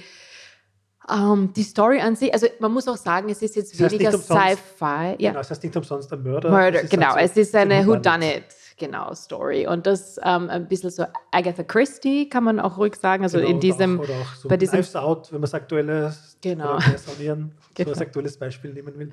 ähm, 1.11 1.53
die 1.55 1.63
Story 1.63 2.01
an 2.01 2.17
sich, 2.17 2.33
also 2.33 2.47
man 2.61 2.73
muss 2.73 2.87
auch 2.89 2.97
sagen, 2.97 3.29
es 3.31 3.41
ist 3.43 3.57
jetzt 3.57 3.81
das 3.81 3.91
weniger 3.93 4.13
Sci-Fi. 4.13 5.17
Ja. 5.19 5.31
Genau, 5.31 5.41
es 5.41 5.51
heißt 5.51 5.63
nicht 5.63 5.77
umsonst 5.77 6.13
ein 6.13 6.23
Mörder. 6.23 6.51
Murder, 6.51 6.83
genau. 6.85 7.15
Halt 7.15 7.35
so 7.35 7.41
es 7.41 7.49
ist 7.49 7.55
eine 7.55 7.87
Whodunit. 7.87 8.45
genau, 8.77 9.13
Story. 9.15 9.67
Und 9.67 9.87
das 9.87 10.19
ähm, 10.23 10.49
ein 10.51 10.69
bisschen 10.69 10.91
so 10.91 11.05
Agatha 11.31 11.63
Christie, 11.63 12.29
kann 12.29 12.45
man 12.45 12.61
auch 12.61 12.77
ruhig 12.79 12.97
sagen. 12.97 13.23
Also 13.23 13.39
Genau, 13.39 13.51
in 13.51 13.61
diesem, 13.61 14.01
oder 14.01 14.09
auch, 14.11 14.15
oder 14.15 14.21
auch 14.23 14.35
so 14.35 14.49
bei 14.49 14.57
diesem- 14.57 14.73
Knives 14.75 14.97
Out, 14.97 15.29
wenn 15.33 15.37
man 15.39 15.43
das 15.43 15.55
aktuelle 15.55 16.15
Genau. 16.41 16.79
sonieren, 16.97 17.53
so 17.61 17.69
Genau. 17.75 17.91
als 17.91 18.01
aktuelles 18.01 18.37
Beispiel 18.37 18.73
nehmen 18.73 18.99
will. 18.99 19.11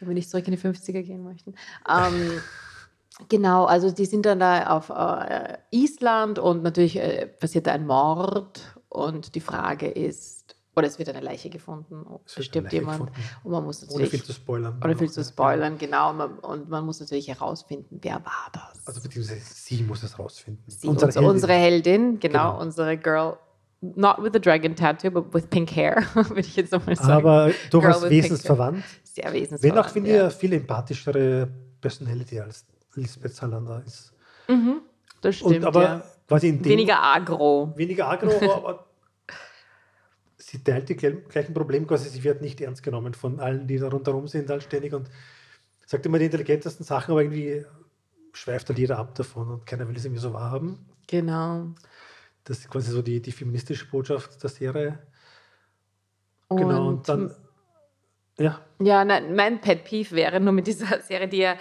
wenn 0.00 0.08
wir 0.08 0.14
nicht 0.14 0.30
zurück 0.30 0.46
in 0.46 0.52
die 0.54 0.58
50er 0.60 1.02
gehen 1.02 1.24
möchten. 1.24 1.54
Ähm, 1.88 2.32
genau, 3.28 3.64
also 3.64 3.90
die 3.90 4.04
sind 4.06 4.26
dann 4.26 4.40
da 4.40 4.66
auf 4.68 4.90
äh, 4.90 5.56
Island 5.70 6.38
und 6.38 6.62
natürlich 6.62 6.96
äh, 6.96 7.26
passiert 7.26 7.66
da 7.66 7.72
ein 7.72 7.86
Mord 7.86 8.60
und 8.88 9.34
die 9.34 9.40
Frage 9.40 9.88
ist, 9.88 10.37
oder 10.78 10.86
es 10.86 10.98
wird 10.98 11.08
eine 11.10 11.20
Leiche 11.20 11.50
gefunden, 11.50 12.04
Es 12.24 12.44
stirbt 12.44 12.72
jemand 12.72 12.98
gefunden. 12.98 13.12
und 13.44 13.52
man 13.52 13.64
muss 13.64 13.82
Ohne 13.82 13.92
natürlich, 13.92 14.10
viel 14.10 14.22
zu 14.24 14.32
spoilern. 14.32 14.80
oder 14.82 14.96
viel 14.96 15.10
zu 15.10 15.20
ja. 15.20 15.26
spoilern, 15.26 15.76
genau, 15.78 16.10
und 16.10 16.16
man, 16.16 16.38
und 16.38 16.68
man 16.70 16.84
muss 16.86 17.00
natürlich 17.00 17.28
herausfinden, 17.28 17.98
wer 18.02 18.14
war 18.24 18.50
das. 18.52 18.86
Also 18.86 19.00
beziehungsweise 19.02 19.40
sie 19.44 19.82
muss 19.82 20.02
es 20.02 20.18
rausfinden. 20.18 20.64
Sie, 20.66 20.88
unsere, 20.88 21.10
Heldin. 21.12 21.30
unsere 21.30 21.52
Heldin, 21.52 22.20
genau, 22.20 22.52
Genau. 22.52 22.60
unsere 22.62 22.96
Girl, 22.96 23.36
not 23.80 24.16
with 24.22 24.34
a 24.34 24.38
dragon 24.38 24.74
tattoo, 24.74 25.10
but 25.10 25.32
with 25.34 25.46
pink 25.50 25.70
hair, 25.76 26.02
würde 26.14 26.40
ich 26.40 26.56
jetzt 26.56 26.72
nochmal 26.72 26.96
sagen. 26.96 27.10
Aber 27.12 27.50
durchaus 27.70 28.08
wesensverwandt. 28.08 28.82
Sehr 29.04 29.24
Wenn 29.26 29.34
wesensverwandt. 29.34 29.78
auch, 29.86 29.88
finde 29.90 30.10
ich, 30.14 30.20
eine 30.20 30.30
viel 30.30 30.52
empathischere 30.54 31.48
Personality 31.80 32.40
als 32.40 32.64
Lisbeth 32.94 33.34
Salander 33.34 33.82
ist. 33.86 34.12
Mhm, 34.48 34.80
das 35.20 35.36
stimmt, 35.36 35.56
Und 35.56 35.64
aber 35.64 35.82
ja. 35.82 36.02
quasi 36.26 36.48
in 36.48 36.62
dem, 36.62 36.70
Weniger 36.72 37.00
agro. 37.02 37.72
weniger 37.76 38.08
aggro, 38.08 38.30
aber 38.52 38.86
sie 40.48 40.64
teilt 40.64 40.88
die 40.88 40.96
gleichen 40.96 41.52
Probleme 41.52 41.86
quasi. 41.86 42.08
Sie 42.08 42.24
wird 42.24 42.40
nicht 42.40 42.60
ernst 42.60 42.82
genommen 42.82 43.12
von 43.12 43.38
allen, 43.38 43.66
die 43.66 43.78
da 43.78 43.88
rundherum 43.88 44.26
sind, 44.28 44.50
ständig 44.62 44.94
und 44.94 45.10
sagt 45.86 46.06
immer 46.06 46.18
die 46.18 46.26
intelligentesten 46.26 46.84
Sachen, 46.84 47.12
aber 47.12 47.22
irgendwie 47.22 47.64
schweift 48.32 48.68
halt 48.68 48.78
jeder 48.78 48.98
ab 48.98 49.14
davon 49.14 49.50
und 49.50 49.66
keiner 49.66 49.86
will 49.88 49.96
es 49.96 50.04
irgendwie 50.04 50.22
so 50.22 50.32
wahrhaben. 50.32 50.86
Genau. 51.06 51.66
Das 52.44 52.60
ist 52.60 52.70
quasi 52.70 52.90
so 52.90 53.02
die, 53.02 53.20
die 53.20 53.32
feministische 53.32 53.86
Botschaft 53.90 54.42
der 54.42 54.50
Serie. 54.50 54.98
genau, 56.48 56.88
und 56.88 57.08
dann, 57.08 57.34
ja, 58.38 58.64
Ja, 58.80 59.04
nein, 59.04 59.34
mein 59.34 59.60
Pet 59.60 59.84
Peeve 59.84 60.12
wäre 60.12 60.40
nur 60.40 60.52
mit 60.52 60.66
dieser 60.66 61.00
Serie, 61.02 61.28
die 61.28 61.38
ja 61.38 61.58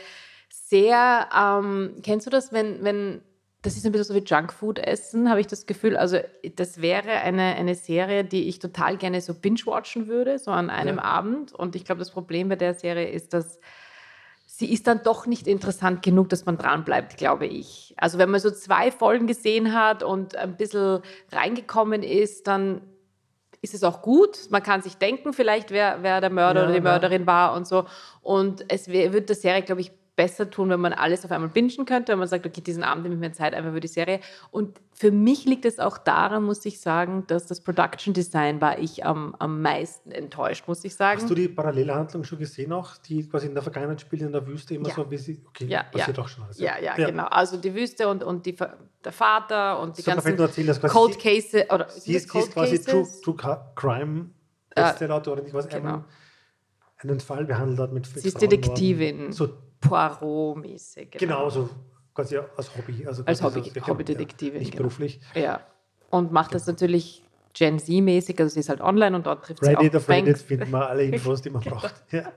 sehr, 0.49 1.27
ähm, 1.35 1.95
kennst 2.03 2.25
du 2.25 2.29
das, 2.29 2.53
wenn, 2.53 2.83
wenn, 2.83 3.21
das 3.67 3.75
ist 3.75 3.85
ein 3.85 3.91
bisschen 3.91 4.05
so 4.05 4.15
wie 4.15 4.23
Junkfood 4.25 4.79
essen, 4.79 5.29
habe 5.29 5.41
ich 5.41 5.47
das 5.47 5.65
Gefühl. 5.65 5.97
Also 5.97 6.19
das 6.55 6.81
wäre 6.81 7.11
eine, 7.11 7.55
eine 7.55 7.75
Serie, 7.75 8.23
die 8.23 8.47
ich 8.47 8.59
total 8.59 8.95
gerne 8.95 9.19
so 9.19 9.33
binge-watchen 9.33 10.07
würde, 10.07 10.39
so 10.39 10.51
an 10.51 10.69
einem 10.69 10.95
Ja. 10.95 11.03
Abend. 11.03 11.53
Und 11.53 11.75
ich 11.75 11.83
glaube, 11.83 11.99
das 11.99 12.11
Problem 12.11 12.47
bei 12.47 12.55
der 12.55 12.73
Serie 12.73 13.09
ist, 13.09 13.33
dass 13.33 13.59
sie 14.45 14.71
ist 14.71 14.87
dann 14.87 15.03
doch 15.03 15.25
nicht 15.27 15.47
interessant 15.47 16.01
genug, 16.01 16.29
dass 16.29 16.45
man 16.45 16.57
dranbleibt, 16.57 17.17
glaube 17.17 17.45
ich. 17.45 17.93
Also 17.97 18.17
wenn 18.17 18.29
man 18.29 18.39
so 18.39 18.51
zwei 18.51 18.89
Folgen 18.89 19.27
gesehen 19.27 19.73
hat 19.73 20.01
und 20.01 20.37
ein 20.37 20.55
bisschen 20.55 21.01
reingekommen 21.33 22.03
ist, 22.03 22.47
dann 22.47 22.79
ist 23.61 23.73
es 23.73 23.83
auch 23.83 24.01
gut. 24.01 24.49
Man 24.49 24.63
kann 24.63 24.81
sich 24.81 24.95
denken, 24.95 25.33
vielleicht 25.33 25.71
wer, 25.71 26.03
wer 26.03 26.21
der 26.21 26.29
Mörder 26.29 26.61
Ja, 26.61 26.65
oder 26.67 26.71
die 26.71 26.83
ja. 26.85 26.89
Mörderin 26.89 27.27
war 27.27 27.53
und 27.53 27.67
so. 27.67 27.85
Und 28.21 28.63
es 28.69 28.87
wird 28.87 29.27
der 29.27 29.35
Serie, 29.35 29.61
glaube 29.63 29.81
ich, 29.81 29.91
besser 30.17 30.49
tun, 30.49 30.69
wenn 30.69 30.81
man 30.81 30.91
alles 30.93 31.23
auf 31.23 31.31
einmal 31.31 31.47
bingen 31.49 31.85
könnte, 31.85 32.11
wenn 32.11 32.19
man 32.19 32.27
sagt, 32.27 32.45
okay, 32.45 32.59
diesen 32.59 32.83
Abend 32.83 33.03
nehme 33.03 33.15
ich 33.15 33.21
mir 33.21 33.31
Zeit 33.31 33.53
einfach 33.53 33.71
für 33.71 33.79
die 33.79 33.87
Serie. 33.87 34.19
Und 34.51 34.81
für 34.91 35.11
mich 35.11 35.45
liegt 35.45 35.63
es 35.63 35.77
auch 35.79 35.97
daran, 35.99 36.43
muss 36.43 36.65
ich 36.65 36.81
sagen, 36.81 37.23
dass 37.27 37.45
das 37.45 37.61
Production 37.61 38.13
Design 38.15 38.59
war 38.59 38.79
ich 38.79 39.05
am, 39.05 39.35
am 39.39 39.61
meisten 39.61 40.11
enttäuscht, 40.11 40.67
muss 40.67 40.83
ich 40.83 40.95
sagen. 40.95 41.21
Hast 41.21 41.29
du 41.29 41.35
die 41.35 41.47
Parallelhandlung 41.47 42.23
schon 42.25 42.39
gesehen 42.39 42.73
auch, 42.73 42.97
die 42.97 43.29
quasi 43.29 43.45
in 43.47 43.53
der 43.53 43.61
Vergangenheit 43.63 44.01
spielt, 44.01 44.23
in 44.23 44.31
der 44.31 44.45
Wüste 44.45 44.73
immer 44.73 44.89
Ja. 44.89 44.95
so, 44.95 45.09
wie 45.09 45.17
sie, 45.17 45.39
okay, 45.47 45.65
Ja, 45.67 45.83
passiert 45.83 46.17
ja. 46.17 46.23
auch 46.23 46.27
schon 46.27 46.43
alles. 46.43 46.59
ja, 46.59 46.79
ja, 46.79 46.95
genau. 46.95 47.25
Also 47.27 47.55
die 47.57 47.73
Wüste 47.73 48.09
und, 48.09 48.23
und 48.23 48.45
die, 48.47 48.55
der 48.55 49.11
Vater 49.11 49.79
und 49.79 49.97
die 49.97 50.01
So, 50.01 50.11
ganzen 50.11 50.37
erzählen, 50.39 50.67
dass 50.67 50.81
quasi 50.81 50.93
Cold 50.93 51.19
Cases 51.19 51.69
oder 51.69 51.87
sie 51.89 52.15
ist, 52.15 52.31
sie 52.31 52.39
ist 52.39 52.51
quasi 52.53 52.79
True? 52.81 53.07
True 53.23 53.35
Crime 53.75 54.31
Ja. 54.75 54.83
Bestsellerautorin, 54.89 55.45
quasi 55.45 55.69
Genau. 55.69 55.89
einen, 55.89 56.03
einen 57.11 57.19
Fall 57.19 57.45
behandelt 57.45 57.79
hat 57.79 57.93
mit 57.93 58.07
Sie 58.07 58.27
ist 58.27 58.41
Detektivin. 58.41 59.31
So, 59.31 59.49
Poirot-mäßig. 59.81 61.11
genau, 61.11 61.49
so 61.49 61.69
quasi 62.13 62.37
als 62.37 62.75
Hobby. 62.75 63.05
Also 63.05 63.23
Als 63.25 63.41
Hobby- 63.43 63.61
so, 63.69 63.79
ja, 63.79 63.87
Hobbydetektivin, 63.87 64.53
Ja, 64.55 64.59
nicht 64.59 64.71
genau. 64.71 64.83
beruflich. 64.83 65.19
Ja. 65.35 65.59
Und 66.09 66.31
macht 66.31 66.53
das 66.55 66.65
natürlich 66.67 67.23
Gen 67.53 67.79
Z-mäßig, 67.79 68.39
also 68.39 68.53
sie 68.53 68.59
ist 68.59 68.69
halt 68.69 68.81
online 68.81 69.15
und 69.15 69.25
dort 69.25 69.43
trifft 69.43 69.63
sie 69.63 69.71
Reddit, 69.71 69.91
auch 69.95 69.97
auf 69.99 70.09
Reddit 70.09 70.25
Banks 70.25 70.41
findet 70.43 70.69
man 70.69 70.83
alle 70.83 71.03
Infos, 71.03 71.41
die 71.41 71.49
man 71.49 71.61
braucht. 71.63 71.93
Ja. 72.11 72.31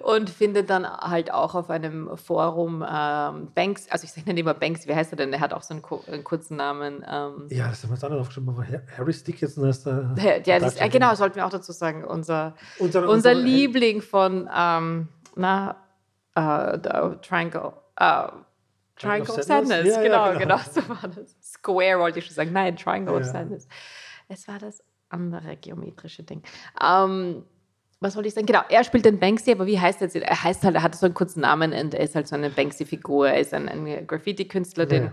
und 0.00 0.30
findet 0.30 0.70
dann 0.70 0.86
halt 0.88 1.32
auch 1.32 1.56
auf 1.56 1.70
einem 1.70 2.16
Forum 2.16 2.84
ähm, 2.88 3.48
Banks, 3.54 3.88
also 3.90 4.04
ich 4.04 4.14
nenne 4.16 4.30
ihn 4.38 4.44
immer 4.44 4.54
Banks, 4.54 4.86
wie 4.86 4.94
heißt 4.94 5.12
er 5.12 5.16
denn? 5.16 5.32
Er 5.32 5.40
hat 5.40 5.52
auch 5.52 5.62
so 5.62 5.74
einen, 5.74 5.82
einen 6.06 6.22
kurzen 6.22 6.56
Namen. 6.56 7.04
Ähm, 7.08 7.48
ja, 7.50 7.68
das 7.68 7.82
haben 7.82 7.90
wir 7.90 7.94
jetzt 7.94 8.04
auch 8.04 8.10
noch 8.10 8.20
aufgeschrieben, 8.20 8.48
aber 8.50 8.64
Har- 8.66 8.82
Harry 8.96 9.12
Dickinson 9.12 9.68
ist 9.68 9.86
der. 9.86 10.14
ja, 10.46 10.58
das, 10.60 10.76
äh, 10.76 10.88
genau, 10.88 11.14
sollten 11.16 11.34
wir 11.36 11.46
auch 11.46 11.50
dazu 11.50 11.72
sagen. 11.72 12.04
Unser, 12.04 12.54
Unser, 12.78 13.00
unser 13.08 13.10
unser- 13.10 13.34
Liebling 13.34 14.02
von 14.02 14.48
ähm, 14.56 15.08
na, 15.34 15.76
der 16.40 17.18
Triangle. 17.22 17.72
Äh, 17.96 18.28
Triangle 18.96 19.34
of 19.34 19.42
Sadness, 19.42 19.86
Ja, 19.86 20.02
ja, 20.02 20.02
genau, 20.02 20.38
genau. 20.38 20.38
genau, 20.38 20.58
so 20.72 20.88
war 20.88 21.08
das. 21.08 21.36
Square 21.42 21.98
wollte 21.98 22.20
ich 22.20 22.26
schon 22.26 22.34
sagen. 22.34 22.52
Nein, 22.52 22.76
Triangle 22.76 23.14
of 23.14 23.20
Ja. 23.22 23.32
Sadness. 23.32 23.68
Es 24.28 24.46
war 24.48 24.58
das 24.58 24.82
andere 25.08 25.56
geometrische 25.56 26.22
Ding. 26.22 26.42
Ähm, 26.82 27.44
was 28.00 28.14
wollte 28.16 28.28
ich 28.28 28.34
sagen? 28.34 28.46
Genau, 28.46 28.60
er 28.68 28.84
spielt 28.84 29.04
den 29.04 29.18
Banksy, 29.18 29.52
aber 29.52 29.66
wie 29.66 29.78
heißt 29.80 30.00
er 30.00 30.08
jetzt? 30.08 30.16
Er 30.16 30.42
heißt 30.42 30.62
halt, 30.64 30.74
er 30.76 30.82
hat 30.82 30.94
so 30.94 31.06
einen 31.06 31.14
kurzen 31.14 31.40
Namen 31.40 31.72
und 31.72 31.94
er 31.94 32.00
ist 32.00 32.14
halt 32.14 32.28
so 32.28 32.34
eine 32.36 32.50
Banksy-Figur. 32.50 33.28
Er 33.30 33.40
ist 33.40 33.54
ein, 33.54 33.68
ein 33.68 34.06
Graffiti-Künstler, 34.06 34.86
den, 34.86 35.10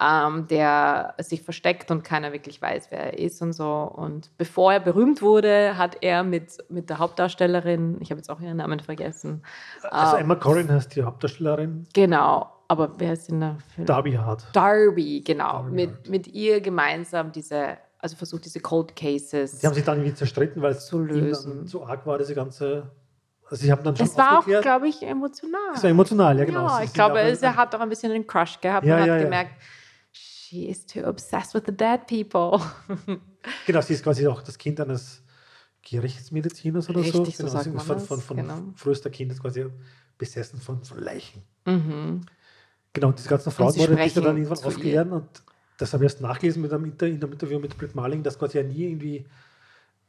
ähm, 0.00 0.46
der 0.48 1.14
sich 1.18 1.42
versteckt 1.42 1.90
und 1.90 2.02
keiner 2.02 2.32
wirklich 2.32 2.60
weiß, 2.60 2.88
wer 2.90 3.12
er 3.12 3.18
ist 3.18 3.40
und 3.42 3.52
so. 3.52 3.72
Und 3.72 4.30
bevor 4.38 4.72
er 4.72 4.80
berühmt 4.80 5.22
wurde, 5.22 5.78
hat 5.78 5.98
er 6.00 6.24
mit, 6.24 6.58
mit 6.68 6.90
der 6.90 6.98
Hauptdarstellerin, 6.98 7.98
ich 8.00 8.10
habe 8.10 8.18
jetzt 8.18 8.28
auch 8.30 8.40
ihren 8.40 8.56
Namen 8.56 8.80
vergessen, 8.80 9.42
Also 9.90 10.16
ähm, 10.16 10.22
Emma 10.22 10.34
Corrin 10.34 10.70
heißt 10.70 10.96
die 10.96 11.02
Hauptdarstellerin. 11.04 11.86
genau, 11.92 12.50
aber 12.66 12.90
wer 12.98 13.12
ist 13.12 13.30
denn 13.30 13.40
da? 13.40 13.58
Darby 13.76 14.12
Hart. 14.14 14.44
Darby, 14.52 15.20
genau. 15.24 15.52
Darby 15.62 15.70
mit, 15.70 15.90
Hart. 15.90 16.08
mit 16.08 16.26
ihr 16.28 16.60
gemeinsam 16.60 17.30
diese, 17.30 17.76
also 17.98 18.16
versucht 18.16 18.44
diese 18.46 18.60
Cold 18.60 18.96
Cases. 18.96 19.58
Die 19.60 19.66
haben 19.66 19.74
sich 19.74 19.84
dann 19.84 19.98
irgendwie 19.98 20.14
zerstritten, 20.14 20.60
weil 20.62 20.72
es 20.72 20.86
Zu 20.86 20.98
lösen. 20.98 21.66
zu 21.66 21.84
arg 21.86 22.04
war, 22.06 22.18
diese 22.18 22.34
ganze. 22.34 22.90
Also 23.48 23.62
sie 23.62 23.70
haben 23.70 23.84
dann 23.84 23.94
schon 23.94 24.06
es 24.06 24.16
war 24.16 24.38
auch, 24.40 24.46
glaube 24.62 24.88
ich, 24.88 25.02
emotional. 25.02 25.60
Es 25.74 25.82
war 25.82 25.90
emotional, 25.90 26.38
ja 26.38 26.44
genau. 26.46 26.66
Ja, 26.66 26.82
ich 26.82 26.92
glaube, 26.94 27.20
er 27.20 27.56
hat 27.56 27.74
auch 27.74 27.80
ein 27.80 27.90
bisschen 27.90 28.10
einen 28.10 28.26
Crush 28.26 28.58
gehabt 28.60 28.86
Ja, 28.86 28.94
und 28.96 29.00
hat 29.02 29.08
ja, 29.08 29.16
ja. 29.18 29.22
gemerkt, 29.22 29.50
she 30.54 30.68
is 30.68 30.86
too 30.86 31.04
obsessed 31.04 31.54
with 31.54 31.64
the 31.66 31.72
dead 31.72 32.06
people. 32.06 32.60
Genau, 33.66 33.82
sie 33.82 33.92
ist 33.92 34.02
quasi 34.02 34.26
auch 34.26 34.40
das 34.40 34.56
Kind 34.56 34.80
eines 34.80 35.22
Gerichtsmediziners 35.82 36.88
oder 36.88 37.02
so. 37.04 37.18
Richtig, 37.22 37.36
so 37.36 37.42
Genau, 37.42 37.52
sagt 37.52 37.64
sie 37.64 37.70
ist 37.70 37.76
man 37.76 37.84
von, 37.84 38.00
von, 38.00 38.20
von 38.22 38.36
genau. 38.38 38.58
frühester 38.74 39.10
Kind 39.10 39.38
quasi 39.38 39.66
besessen 40.16 40.58
von, 40.58 40.82
von 40.82 40.98
Leichen. 40.98 41.42
mhm. 41.66 42.22
Genau, 42.94 43.08
und 43.08 43.18
diese 43.18 43.28
ganzen 43.28 43.50
Frauenmorde 43.50 43.96
die 43.96 44.14
dann 44.14 44.36
irgendwann 44.36 44.64
aufklären 44.64 45.12
und 45.12 45.28
das 45.76 45.92
habe 45.92 46.04
ich 46.04 46.10
erst 46.10 46.22
nachgelesen 46.22 46.62
mit 46.62 46.72
einem 46.72 46.84
Inter 46.84 47.06
in 47.06 47.22
einem 47.22 47.32
Interview 47.32 47.58
mit 47.58 47.76
Britt 47.76 47.94
Marling, 47.94 48.22
dass 48.22 48.38
quasi 48.38 48.58
ja 48.58 48.64
nie 48.64 48.84
irgendwie, 48.84 49.26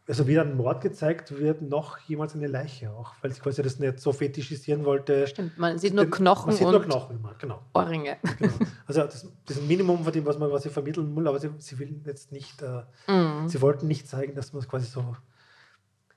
also 0.08 0.28
weder 0.28 0.42
ein 0.42 0.56
Mord 0.56 0.82
gezeigt 0.82 1.38
wird, 1.40 1.62
noch 1.64 1.98
jemals 2.00 2.36
eine 2.36 2.48
Leiche 2.48 2.92
auch, 2.92 3.14
weil 3.22 3.32
sie 3.32 3.42
quasi 3.42 3.64
das 3.64 3.80
nicht 3.80 4.00
so 4.00 4.12
fetischisieren 4.14 4.86
wollte. 4.86 5.26
Stimmt, 5.28 5.58
man 5.58 5.80
sieht 5.80 5.94
nur 5.96 6.06
Knochen 6.10 6.48
man 6.48 6.56
sieht 6.56 6.68
und 6.68 6.74
nur 6.74 6.84
Knochen 6.84 7.16
immer, 7.18 7.34
genau. 7.40 7.62
Ohrringe. 7.74 8.18
genau. 8.40 8.54
Also 8.86 9.02
das, 9.02 9.28
das 9.46 9.58
ist 9.58 9.64
ein 9.64 9.68
Minimum 9.68 10.04
von 10.04 10.14
dem, 10.14 10.26
was 10.26 10.38
man 10.38 10.52
was 10.52 10.64
sie 10.64 10.70
vermitteln 10.70 11.16
will, 11.16 11.28
aber 11.28 11.40
sie, 11.40 11.50
sie 11.58 11.80
will 11.80 12.00
jetzt 12.06 12.32
nicht, 12.32 12.62
äh, 12.62 12.84
Mhm. 13.12 13.48
sie 13.50 13.62
wollten 13.62 13.88
nicht 13.88 14.08
zeigen, 14.08 14.36
dass 14.36 14.54
man 14.54 14.62
es 14.62 14.68
quasi 14.70 14.86
so, 14.86 15.00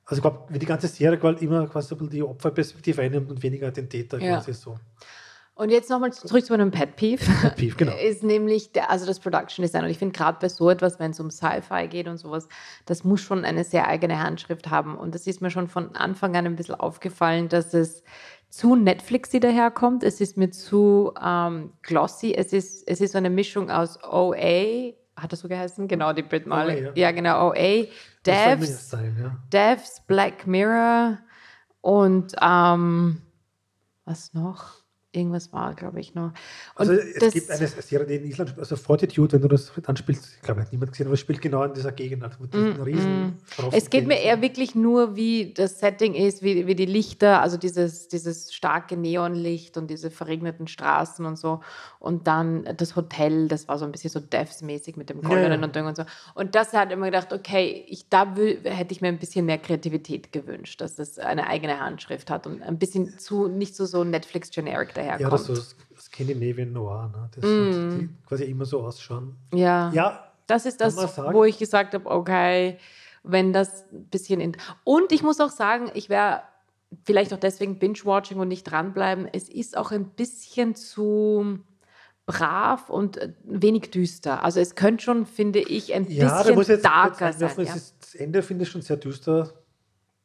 also 0.04 0.16
ich 0.16 0.20
glaube, 0.22 0.44
wie 0.50 0.58
die 0.58 0.66
ganze 0.66 0.88
Serie 0.88 1.18
quasi 1.18 1.44
immer 1.46 1.66
quasi 1.66 1.88
so 1.88 1.94
die 2.06 2.22
Opferperspektive 2.22 3.00
einnimmt 3.02 3.30
und 3.30 3.42
weniger 3.42 3.70
den 3.70 3.88
Täter 3.88 4.18
Ja. 4.20 4.36
quasi 4.36 4.52
so. 4.52 4.78
Und 5.58 5.70
jetzt 5.70 5.90
nochmal 5.90 6.12
zurück 6.12 6.46
zu 6.46 6.52
meinem 6.52 6.70
Pet 6.70 6.94
Peeve. 6.94 7.24
Peeve, 7.56 7.74
genau. 7.74 7.92
Ist 8.00 8.22
nämlich 8.22 8.70
der, 8.70 8.90
also 8.90 9.06
das 9.06 9.18
Production 9.18 9.64
Design. 9.64 9.82
Und 9.82 9.90
ich 9.90 9.98
finde 9.98 10.16
gerade 10.16 10.38
bei 10.40 10.48
so 10.48 10.70
etwas, 10.70 11.00
wenn 11.00 11.10
es 11.10 11.18
um 11.18 11.32
Sci-Fi 11.32 11.88
geht 11.88 12.06
und 12.06 12.16
sowas, 12.16 12.46
das 12.86 13.02
muss 13.02 13.20
schon 13.20 13.44
eine 13.44 13.64
sehr 13.64 13.88
eigene 13.88 14.22
Handschrift 14.22 14.70
haben. 14.70 14.96
Und 14.96 15.16
das 15.16 15.26
ist 15.26 15.42
mir 15.42 15.50
schon 15.50 15.66
von 15.66 15.96
Anfang 15.96 16.36
an 16.36 16.46
ein 16.46 16.54
bisschen 16.54 16.76
aufgefallen, 16.76 17.48
dass 17.48 17.74
es 17.74 18.04
zu 18.48 18.76
Netflixy 18.76 19.40
daherkommt. 19.40 20.04
Es 20.04 20.20
ist 20.20 20.36
mir 20.36 20.52
zu 20.52 21.12
ähm, 21.20 21.72
glossy. 21.82 22.34
Es 22.34 22.52
ist, 22.52 22.86
es 22.86 23.00
ist 23.00 23.10
so 23.10 23.18
eine 23.18 23.28
Mischung 23.28 23.68
aus 23.68 23.98
OA, 24.04 24.92
hat 25.16 25.32
das 25.32 25.40
so 25.40 25.48
geheißen? 25.48 25.88
Genau, 25.88 26.12
die 26.12 26.22
Brit 26.22 26.46
Marley. 26.46 26.84
ja. 26.84 26.92
ja. 26.94 27.10
genau, 27.10 27.48
OA, 27.48 27.86
Devs, 28.24 28.90
sein, 28.90 29.16
ja. 29.20 29.36
Devs, 29.52 30.02
Black 30.06 30.46
Mirror 30.46 31.18
und 31.80 32.36
ähm, 32.40 33.22
was 34.04 34.32
noch? 34.34 34.86
Irgendwas 35.12 35.52
war, 35.52 35.74
glaube 35.74 36.00
ich, 36.00 36.14
noch. 36.14 36.32
Und 36.74 36.88
also 36.88 36.92
es 36.92 37.32
gibt 37.32 37.50
eine 37.50 37.66
Serie, 37.66 38.06
die 38.06 38.16
in 38.16 38.24
Island, 38.24 38.54
also 38.58 38.76
Fortitude, 38.76 39.32
wenn 39.32 39.40
du 39.40 39.48
das 39.48 39.72
anspielst, 39.86 40.36
ich 40.36 40.42
glaube, 40.42 40.60
hat 40.60 40.72
niemand 40.72 40.92
gesehen, 40.92 41.06
aber 41.06 41.14
es 41.14 41.20
spielt 41.20 41.40
genau 41.40 41.64
in 41.64 41.72
dieser 41.72 41.92
Gegend, 41.92 42.22
also 42.22 42.36
mit 42.40 42.52
diesen 42.52 42.78
mm, 42.78 42.82
riesen 42.82 43.26
mm. 43.26 43.38
Es 43.72 43.88
geht 43.88 44.06
mir 44.06 44.20
eher 44.20 44.42
wirklich 44.42 44.74
nur, 44.74 45.16
wie 45.16 45.54
das 45.54 45.78
Setting 45.78 46.14
ist, 46.14 46.42
wie, 46.42 46.66
wie 46.66 46.74
die 46.74 46.84
Lichter, 46.84 47.40
also 47.40 47.56
dieses, 47.56 48.08
dieses 48.08 48.52
starke 48.52 48.96
Neonlicht 48.96 49.78
und 49.78 49.88
diese 49.88 50.10
verregneten 50.10 50.68
Straßen 50.68 51.24
und 51.24 51.36
so. 51.36 51.60
Und 51.98 52.26
dann 52.26 52.68
das 52.76 52.94
Hotel, 52.94 53.48
das 53.48 53.66
war 53.66 53.78
so 53.78 53.86
ein 53.86 53.92
bisschen 53.92 54.10
so 54.10 54.20
Devs-mäßig 54.20 54.96
mit 54.96 55.08
dem 55.08 55.22
goldenen 55.22 55.60
ja. 55.60 55.66
und 55.66 55.74
Ding 55.74 55.86
und 55.86 55.96
so. 55.96 56.04
Und 56.34 56.54
das 56.54 56.74
hat 56.74 56.92
immer 56.92 57.06
gedacht, 57.06 57.32
okay, 57.32 57.84
ich, 57.88 58.10
da 58.10 58.36
will, 58.36 58.60
hätte 58.62 58.92
ich 58.92 59.00
mir 59.00 59.08
ein 59.08 59.18
bisschen 59.18 59.46
mehr 59.46 59.58
Kreativität 59.58 60.32
gewünscht, 60.32 60.82
dass 60.82 60.96
das 60.96 61.18
eine 61.18 61.46
eigene 61.46 61.80
Handschrift 61.80 62.30
hat 62.30 62.46
und 62.46 62.62
ein 62.62 62.78
bisschen 62.78 63.18
zu, 63.18 63.48
nicht 63.48 63.74
so, 63.74 63.86
so 63.86 64.04
Netflix-generic 64.04 64.98
daherkommt. 65.08 65.48
Ja, 65.48 65.54
das 65.54 65.70
so 65.70 65.76
Scandinavian 65.98 66.72
Noir, 66.72 67.10
ne? 67.12 67.28
das 67.34 67.44
mm. 67.44 67.98
die 67.98 68.08
quasi 68.26 68.44
immer 68.44 68.64
so 68.64 68.82
ausschauen. 68.82 69.36
Ja, 69.52 69.90
ja 69.92 70.24
das 70.46 70.66
ist 70.66 70.80
das, 70.80 70.96
wo 70.96 71.44
ich 71.44 71.58
gesagt 71.58 71.94
habe, 71.94 72.10
okay, 72.10 72.78
wenn 73.22 73.52
das 73.52 73.84
ein 73.92 74.04
bisschen... 74.04 74.40
In 74.40 74.56
und 74.84 75.12
ich 75.12 75.22
muss 75.22 75.40
auch 75.40 75.50
sagen, 75.50 75.90
ich 75.94 76.08
wäre 76.08 76.42
vielleicht 77.04 77.34
auch 77.34 77.38
deswegen 77.38 77.78
Binge-Watching 77.78 78.38
und 78.38 78.48
nicht 78.48 78.64
dranbleiben. 78.64 79.28
Es 79.30 79.48
ist 79.48 79.76
auch 79.76 79.90
ein 79.90 80.08
bisschen 80.10 80.74
zu 80.74 81.58
brav 82.24 82.88
und 82.90 83.16
äh, 83.18 83.32
wenig 83.44 83.90
düster. 83.90 84.42
Also 84.44 84.60
es 84.60 84.74
könnte 84.74 85.04
schon, 85.04 85.26
finde 85.26 85.60
ich, 85.60 85.94
ein 85.94 86.08
ja, 86.10 86.42
bisschen 86.42 86.82
darker 86.82 87.32
sein. 87.32 87.50
Ja. 87.58 87.74
Das 87.74 88.14
Ende 88.14 88.42
finde 88.42 88.64
ich 88.64 88.70
schon 88.70 88.82
sehr 88.82 88.96
düster. 88.96 89.52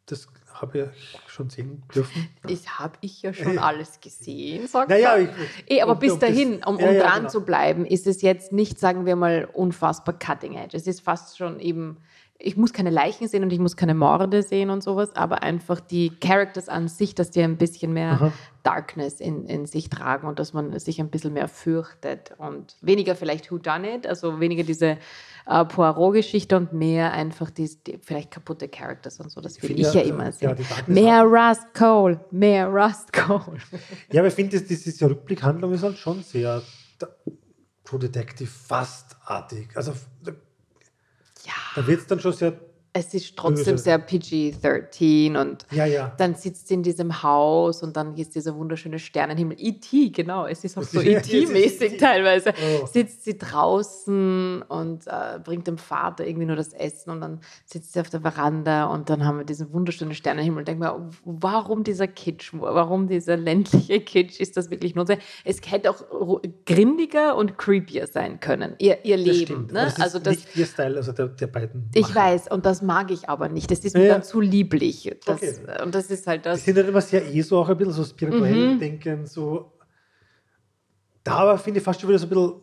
Das 0.06 0.28
habe 0.62 0.92
ich 0.94 1.20
schon 1.32 1.50
sehen 1.50 1.84
dürfen. 1.94 2.30
Das 2.44 2.80
habe 2.80 2.94
ich 3.02 3.22
ja 3.22 3.34
schon 3.34 3.58
alles 3.58 4.00
gesehen, 4.00 4.68
sagt 4.68 4.90
naja, 4.90 5.18
ich, 5.18 5.30
eh, 5.68 5.82
Aber 5.82 5.96
bis 5.96 6.18
dahin, 6.20 6.64
um, 6.64 6.76
um 6.76 6.80
ja, 6.80 6.92
ja, 6.92 7.04
dran 7.04 7.20
genau. 7.20 7.30
zu 7.30 7.42
bleiben, 7.46 7.86
ist 7.86 8.08
es 8.08 8.22
jetzt 8.22 8.52
nicht, 8.52 8.80
sagen 8.80 9.06
wir 9.06 9.16
mal, 9.16 9.48
unfassbar 9.52 10.18
cutting 10.18 10.56
edge. 10.56 10.78
Es 10.78 10.88
ist 10.88 11.02
fast 11.02 11.38
schon 11.38 11.60
eben, 11.60 11.98
ich 12.40 12.58
muss 12.58 12.74
keine 12.74 12.90
Leichen 12.90 13.28
sehen 13.28 13.44
und 13.44 13.54
ich 13.54 13.60
muss 13.60 13.78
keine 13.78 13.94
Morde 13.94 14.44
sehen 14.44 14.70
und 14.70 14.84
sowas, 14.84 15.16
aber 15.16 15.44
einfach 15.44 15.80
die 15.80 16.10
Characters 16.20 16.68
an 16.68 16.88
sich, 16.88 17.16
dass 17.16 17.32
die 17.32 17.42
ein 17.42 17.58
bisschen 17.58 17.94
mehr 17.94 18.12
Aha. 18.12 18.34
Darkness 18.64 19.22
in, 19.22 19.46
in 19.46 19.66
sich 19.66 19.90
tragen 19.90 20.28
und 20.28 20.40
dass 20.40 20.54
man 20.54 20.78
sich 20.80 21.00
ein 21.00 21.10
bisschen 21.10 21.34
mehr 21.34 21.48
fürchtet 21.48 22.34
und 22.38 22.76
weniger 22.82 23.16
vielleicht 23.16 23.52
Who 23.52 23.60
Done 23.60 23.96
It, 23.96 24.08
also 24.08 24.40
weniger 24.40 24.64
diese 24.64 24.98
äh, 25.46 25.66
Poirot-Geschichte 25.66 26.58
und 26.58 26.74
mehr 26.74 27.14
einfach 27.14 27.50
die, 27.50 27.70
die, 27.88 28.00
vielleicht 28.02 28.32
kaputte 28.32 28.68
Characters 28.68 29.20
und 29.20 29.30
so. 29.30 29.40
Das 29.40 29.62
will 29.62 29.80
ich 29.80 29.94
ja, 29.94 30.02
ja 30.02 30.02
immer 30.02 30.32
sehen. 30.32 30.56
Ja, 30.58 30.66
mehr 30.88 31.24
Rust 31.24 31.74
Cole, 31.74 32.20
mehr 32.32 32.68
Rust 32.68 33.14
Cole. 33.14 33.58
ja, 34.12 34.22
aber 34.22 34.28
ich 34.28 34.34
finde, 34.34 34.60
diese 34.60 35.10
Rückblickhandlung 35.10 35.72
ist 35.74 35.84
halt 35.84 35.98
schon 35.98 36.24
sehr 36.24 36.62
True 37.84 38.00
Detective 38.00 38.50
fast 38.50 39.18
artig. 39.26 39.76
Also 39.76 39.94
ja. 41.46 41.54
da 41.76 41.88
wird 41.88 42.02
es 42.02 42.08
dann 42.08 42.20
schon 42.20 42.34
sehr 42.34 42.54
es 42.96 43.14
ist 43.16 43.36
trotzdem 43.36 43.80
sehr 43.80 43.98
PG-13 43.98 45.36
und 45.36 45.66
ja, 45.72 45.86
ja. 45.86 46.14
dann 46.18 46.36
sitzt 46.36 46.68
sie 46.68 46.76
in 46.76 46.84
diesem 46.84 47.24
Haus 47.24 47.82
und 47.82 47.98
dann 47.98 48.16
ist 48.16 48.36
dieser 48.36 48.56
wunderschöne 48.56 49.00
Sternenhimmel. 49.00 49.58
E.T., 49.60 50.10
genau, 50.10 50.46
es 50.46 50.64
ist 50.64 50.78
auch 50.78 50.84
so 50.84 51.02
E.T.-mäßig 51.02 51.98
teilweise. 51.98 52.54
Oh. 52.54 52.86
Sitzt 52.86 53.24
sie 53.24 53.36
draußen 53.36 54.62
und 54.62 55.08
äh, 55.08 55.40
bringt 55.44 55.66
dem 55.66 55.80
Vater 55.80 56.28
irgendwie 56.28 56.46
nur 56.46 56.56
das 56.56 56.72
Essen 56.72 57.10
und 57.10 57.22
dann 57.22 57.42
sitzt 57.66 57.94
sie 57.94 58.00
auf 58.00 58.12
der 58.12 58.22
Veranda 58.22 58.86
und 58.86 59.10
dann 59.10 59.26
haben 59.26 59.40
wir 59.40 59.46
diesen 59.46 59.74
wunderschönen 59.74 60.14
Sternenhimmel 60.14 60.60
und 60.60 60.68
denken 60.68 60.84
wir, 60.84 61.10
warum 61.26 61.84
dieser 61.84 62.08
Kitsch, 62.08 62.52
warum 62.54 63.08
dieser 63.08 63.38
ländliche 63.38 64.02
Kitsch, 64.02 64.40
ist 64.40 64.56
das 64.56 64.70
wirklich 64.70 64.94
notwendig? 64.94 65.26
Es 65.46 65.60
hätte 65.66 65.90
auch 65.90 66.42
grindiger 66.68 67.38
und 67.38 67.58
creepier 67.58 68.06
sein 68.06 68.40
können, 68.40 68.76
ihr, 68.78 69.04
ihr 69.04 69.18
Leben. 69.18 69.66
Ne? 69.66 69.86
Das 69.86 70.00
also 70.00 70.20
das, 70.20 70.36
nicht 70.36 70.56
ihr 70.56 70.68
Style, 70.68 70.98
also 70.98 71.12
der, 71.12 71.30
der 71.30 71.48
beiden. 71.48 71.90
Ich 71.96 72.14
weiß 72.14 72.52
und 72.52 72.68
das 72.68 72.83
mag 72.84 73.12
ich 73.12 73.30
aber 73.30 73.50
nicht. 73.50 73.72
Das 73.72 73.80
ist 73.80 73.96
mir 73.96 74.06
ja. 74.06 74.14
dann 74.14 74.24
zu 74.24 74.42
lieblich. 74.42 75.16
Das, 75.26 75.42
okay. 75.42 75.84
Und 75.84 75.96
das 75.96 76.12
ist 76.12 76.28
halt 76.28 76.46
das. 76.46 76.60
Die 76.60 76.66
sind 76.66 76.78
dann 76.78 76.88
immer 76.88 77.02
sehr 77.02 77.26
eh 77.26 77.42
so 77.42 77.60
auch 77.60 77.70
ein 77.70 77.78
bisschen 77.78 77.94
so 77.94 78.04
spirituell 78.04 78.76
mhm. 78.76 78.80
denken, 78.80 79.26
so. 79.26 79.74
Da 81.24 81.36
aber 81.38 81.58
finde 81.58 81.80
ich 81.80 81.84
fast 81.84 82.02
schon 82.02 82.10
wieder 82.10 82.20
so 82.20 82.26
ein 82.26 82.30
bisschen, 82.30 82.54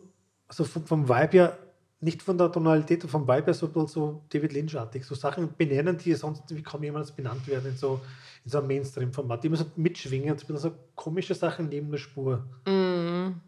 also 0.47 0.63
vom, 0.63 0.85
vom 0.85 1.09
Vibe 1.09 1.31
her, 1.31 1.57
nicht 1.99 2.21
von 2.21 2.37
der 2.37 2.51
Tonalität, 2.51 3.03
vom 3.03 3.27
Vibe 3.27 3.45
her 3.45 3.53
so 3.53 3.67
ein 3.67 3.73
bisschen 3.73 3.87
so 3.87 4.23
David 4.29 4.53
Lynch-artig. 4.53 5.05
So 5.05 5.15
Sachen 5.15 5.49
benennen, 5.57 5.97
die 5.97 6.13
sonst 6.13 6.43
wie 6.55 6.63
kaum 6.63 6.83
jemals 6.83 7.11
benannt 7.11 7.47
werden 7.47 7.71
in 7.71 7.77
so, 7.77 8.01
in 8.43 8.51
so 8.51 8.59
einem 8.59 8.67
Mainstream-Format. 8.67 9.43
Die 9.43 9.47
immer 9.47 9.57
so 9.57 9.65
mitschwingen, 9.75 10.37
so, 10.37 10.57
so 10.57 10.71
komische 10.95 11.35
Sachen 11.35 11.69
neben 11.69 11.91
der 11.91 11.97
Spur. 11.97 12.43
Mhm. 12.67 13.41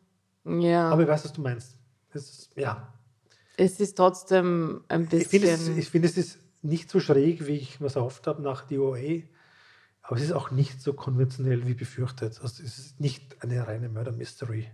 Ja. 0.45 0.89
Aber 0.89 1.01
ich 1.03 1.07
weiß, 1.07 1.25
was 1.25 1.33
du 1.33 1.41
meinst. 1.41 1.77
Ist, 2.13 2.51
ja. 2.55 2.93
Es 3.57 3.79
ist 3.79 3.95
trotzdem 3.95 4.83
ein 4.87 5.07
bisschen. 5.07 5.21
Ich 5.21 5.27
finde, 5.27 5.47
es, 5.79 5.87
find, 5.87 6.05
es 6.05 6.17
ist 6.17 6.39
nicht 6.63 6.89
so 6.89 6.99
schräg, 6.99 7.47
wie 7.47 7.55
ich 7.55 7.79
mir 7.79 7.87
es 7.87 7.95
erhofft 7.95 8.27
habe 8.27 8.41
nach 8.41 8.65
DOA, 8.67 9.23
aber 10.01 10.17
es 10.17 10.23
ist 10.23 10.33
auch 10.33 10.51
nicht 10.51 10.81
so 10.81 10.93
konventionell 10.93 11.65
wie 11.65 11.73
befürchtet. 11.73 12.39
Also 12.41 12.63
es 12.63 12.77
ist 12.77 12.99
nicht 12.99 13.41
eine 13.43 13.65
reine 13.67 13.89
Murder-Mystery. 13.89 14.69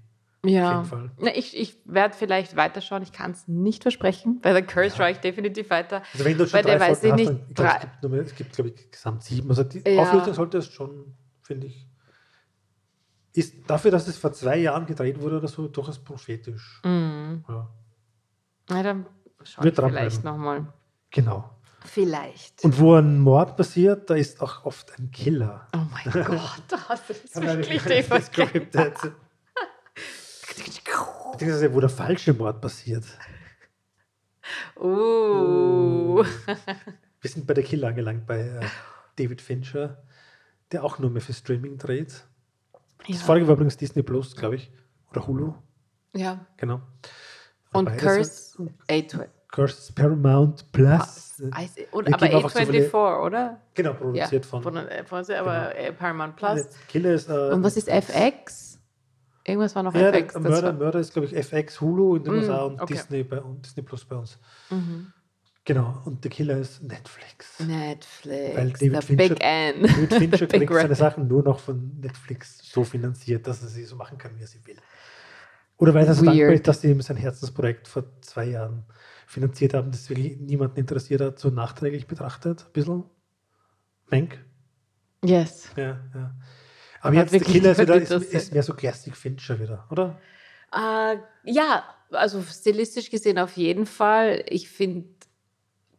Ja, 0.46 0.86
Na, 1.18 1.36
ich, 1.36 1.58
ich 1.58 1.78
werde 1.84 2.16
vielleicht 2.16 2.56
weiterschauen. 2.56 3.04
Ich 3.04 3.12
kann 3.12 3.32
es 3.32 3.48
nicht 3.50 3.82
versprechen. 3.82 4.40
Bei 4.42 4.54
der 4.54 4.62
Curse 4.62 4.90
ja. 4.90 4.96
schaue 4.96 5.12
ich 5.12 5.18
definitiv 5.18 5.70
weiter. 5.70 6.02
Also 6.14 6.24
wenn 6.24 6.38
du 6.38 6.48
schon 6.48 6.62
drei 6.62 6.80
weiß 6.80 7.04
ich 7.04 7.14
nicht, 7.14 7.32
ich 7.50 7.56
glaub, 7.56 7.68
es, 7.68 8.02
gibt, 8.02 8.14
es 8.14 8.36
gibt, 8.36 8.54
glaube 8.54 8.70
ich, 8.70 8.92
gesamt 8.92 9.24
sieben. 9.24 9.50
Also 9.50 9.64
die 9.66 9.82
ja. 9.86 10.02
Auflösung 10.02 10.34
sollte 10.34 10.60
es 10.60 10.68
schon, 10.68 11.14
finde 11.42 11.68
ich, 11.68 11.90
ist 13.34 13.70
dafür, 13.70 13.92
dass 13.92 14.08
es 14.08 14.18
vor 14.18 14.32
zwei 14.32 14.58
Jahren 14.58 14.86
gedreht 14.86 15.20
wurde 15.20 15.38
oder 15.38 15.48
so, 15.50 15.68
durchaus 15.68 16.00
prophetisch. 16.00 16.82
Mhm. 16.86 17.44
Ja. 17.48 17.70
Na, 18.70 18.84
dann 18.84 19.06
schaue 19.44 19.68
ich 19.68 19.76
vielleicht 19.76 20.24
nochmal. 20.24 20.72
Genau. 21.12 21.50
Vielleicht. 21.90 22.64
Und 22.64 22.80
wo 22.80 22.96
ein 22.96 23.20
Mord 23.20 23.58
passiert, 23.58 24.10
da 24.10 24.16
ist 24.16 24.42
auch 24.42 24.64
oft 24.66 24.98
ein 25.00 25.10
Killer. 25.12 25.68
Oh 25.76 25.80
mein 25.92 26.24
Gott, 26.26 26.64
das 26.68 27.10
ist 27.10 27.42
wirklich 27.42 27.84
gescriptet. 27.84 28.96
Beziehungsweise, 31.32 31.74
wo 31.74 31.80
der 31.80 31.90
falsche 31.90 32.34
Mord 32.34 32.62
passiert. 32.62 33.06
Uh. 34.80 36.24
Wir 37.22 37.30
sind 37.30 37.48
bei 37.48 37.54
der 37.54 37.64
Killer 37.64 37.90
angelangt, 37.90 38.26
bei 38.26 38.40
äh, 38.40 38.66
David 39.16 39.42
Fincher, 39.42 40.04
der 40.72 40.84
auch 40.84 41.00
nur 41.00 41.10
mehr 41.10 41.22
für 41.22 41.34
Streaming 41.34 41.78
dreht. 41.78 42.26
Ja. 43.08 43.16
Das 43.16 43.24
vorige 43.24 43.48
war 43.48 43.56
übrigens 43.56 43.78
Disney 43.78 44.04
Plus, 44.04 44.36
glaube 44.36 44.56
ich. 44.56 44.72
Oder 45.12 45.26
Hulu. 45.26 45.54
Ja. 46.16 46.46
Genau. 46.58 46.82
Und 47.74 47.98
Curse, 47.98 48.70
Curse 49.52 49.94
Paramount 49.94 50.72
Plus. 50.72 51.42
Und, 51.92 52.14
aber 52.14 52.26
A24, 52.26 53.26
oder? 53.26 53.60
Genau, 53.74 53.94
produziert 53.94 54.46
ja, 54.46 54.50
von. 54.50 54.62
von 54.62 54.78
aber 54.78 55.74
genau. 55.74 55.92
Paramount 55.98 56.36
Plus. 56.36 56.68
Killer 56.88 57.14
ist, 57.14 57.30
äh, 57.30 57.34
und 57.34 57.64
was 57.64 57.78
ist 57.78 57.88
FX? 57.88 58.80
Irgendwas 59.46 59.76
war 59.76 59.84
noch 59.84 59.96
ja, 59.96 60.10
FX. 60.10 60.34
Der 60.34 60.42
Mörder, 60.42 60.74
Mörder 60.74 61.00
ist, 61.00 61.14
glaube 61.14 61.28
ich, 61.28 61.36
FX, 61.36 61.82
Hulu 61.82 62.18
in 62.18 62.24
den 62.24 62.34
mm, 62.34 62.38
USA 62.38 62.62
und 62.64 62.82
okay. 62.82 62.94
Disney, 62.94 63.24
bei, 63.24 63.42
und 63.42 63.66
Disney 63.66 63.84
Plus 63.84 64.06
bei 64.06 64.16
uns. 64.16 64.38
Mhm. 64.70 65.12
Genau, 65.66 66.02
und 66.06 66.24
der 66.24 66.32
Killer 66.32 66.58
ist 66.58 66.84
Netflix. 66.84 67.60
Netflix. 67.60 68.58
Weil 68.58 68.72
David 68.72 69.02
the 69.02 69.16
Fincher. 69.16 69.36
David 69.36 70.14
Fincher 70.14 70.48
kriegt 70.48 70.74
seine 70.74 70.96
Sachen 70.96 71.28
nur 71.28 71.44
noch 71.44 71.60
von 71.60 72.00
Netflix 72.00 72.60
so 72.64 72.84
finanziert, 72.84 73.48
dass 73.48 73.62
er 73.62 73.70
sie 73.70 73.84
so 73.84 73.96
machen 73.96 74.18
kann, 74.18 74.36
wie 74.38 74.42
er 74.42 74.48
sie 74.48 74.66
will. 74.66 74.78
Oder 75.80 75.94
weil 75.94 76.06
er 76.06 76.14
so 76.14 76.26
dankbar 76.26 76.50
ist, 76.50 76.68
dass 76.68 76.82
sie 76.82 76.92
ihm 76.92 77.02
sein 77.02 77.16
Herzensprojekt 77.16 77.88
vor 77.88 78.04
zwei 78.22 78.46
Jahren 78.46 78.84
finanziert 79.26 79.74
haben, 79.74 79.92
das 79.92 80.10
wirklich 80.10 80.38
niemanden 80.38 80.78
interessiert 80.78 81.22
hat, 81.22 81.40
so 81.40 81.50
nachträglich 81.50 82.06
betrachtet, 82.06 82.66
ein 82.68 82.74
bisschen. 82.74 83.04
Menk? 84.10 84.44
Yes. 85.24 85.70
Ja, 85.78 86.00
ja. 86.14 86.36
Aber 87.02 87.16
jetzt 87.16 87.32
der 87.32 87.40
Killer 87.40 87.72
ist, 87.72 87.80
wieder, 87.80 87.96
ist, 87.96 88.12
ist, 88.12 88.54
mehr 88.54 88.64
so 88.64 88.74
Classic 88.74 89.16
Fincher 89.16 89.58
wieder, 89.60 89.88
oder? 89.90 90.20
Uh, 90.76 91.18
ja, 91.46 91.84
also 92.12 92.42
stilistisch 92.42 93.10
gesehen 93.10 93.40
auf 93.40 93.56
jeden 93.56 93.86
Fall. 93.86 94.44
Ich 94.50 94.70
finde, 94.70 95.08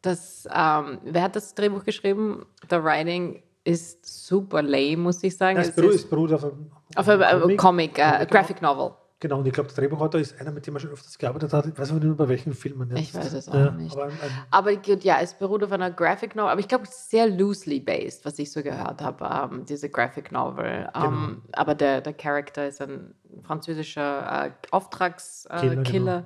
dass, 0.03 0.47
ähm, 0.55 0.99
wer 1.05 1.23
hat 1.23 1.37
das 1.37 1.55
Drehbuch 1.55 1.85
geschrieben? 1.85 2.45
The 2.69 2.83
Writing 2.83 3.43
ist 3.65 4.05
super 4.05 4.61
lame, 4.61 4.99
muss 4.99 5.23
ich 5.23 5.37
sagen. 5.37 5.57
Ja, 5.57 5.63
es, 5.63 5.77
ist 5.77 6.11
beruht 6.11 6.33
auf 6.33 6.45
einem, 6.45 6.71
auf 6.97 7.09
einem 7.09 7.57
Comic, 7.57 7.95
Comic 7.95 7.99
uh, 7.99 8.27
Graphic 8.27 8.61
Novel. 8.61 8.93
Genau, 9.21 9.39
und 9.39 9.47
ich 9.47 9.53
glaube, 9.53 9.69
der 9.69 9.77
Drehbuchautor 9.77 10.19
ist 10.19 10.41
einer, 10.41 10.51
mit 10.51 10.67
dem 10.67 10.75
er 10.75 10.81
schon 10.81 10.91
öfters 10.91 11.19
gearbeitet 11.19 11.53
hat. 11.53 11.67
Ich 11.67 11.79
weiß 11.79 11.91
aber 11.91 12.01
nicht 12.01 12.17
bei 12.17 12.27
welchen 12.27 12.55
Filmen. 12.55 12.89
Jetzt. 12.89 13.01
Ich 13.01 13.15
weiß 13.15 13.35
es 13.35 13.49
auch 13.51 13.55
ja, 13.55 13.71
nicht. 13.71 13.93
Aber, 13.93 14.05
ein, 14.05 14.13
ein 14.13 14.47
aber, 14.51 14.71
ja, 14.71 15.21
es 15.21 15.35
beruht 15.35 15.63
auf 15.63 15.73
einer 15.73 15.91
Graphic 15.91 16.35
Novel, 16.35 16.53
aber 16.53 16.61
ich 16.61 16.69
glaube, 16.69 16.85
sehr 16.89 17.29
loosely 17.29 17.81
based, 17.81 18.25
was 18.25 18.39
ich 18.39 18.51
so 18.51 18.63
gehört 18.63 19.03
habe, 19.03 19.25
um, 19.25 19.59
ähm, 19.59 19.65
diese 19.67 19.91
Graphic 19.91 20.33
Novel. 20.33 20.89
Um, 20.95 21.05
ähm, 21.05 21.13
genau. 21.13 21.37
Aber 21.53 21.75
der, 21.75 22.01
der 22.01 22.15
Charakter 22.15 22.67
ist 22.67 22.81
ein 22.81 23.15
französischer 23.43 24.47
äh, 24.47 24.51
Auftragskiller. 24.71 25.81
Äh, 25.81 25.83
genau. 25.83 26.23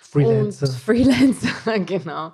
Freelancer. 0.00 0.66
Und 0.66 0.74
Freelancer, 0.84 1.78
genau. 1.78 2.32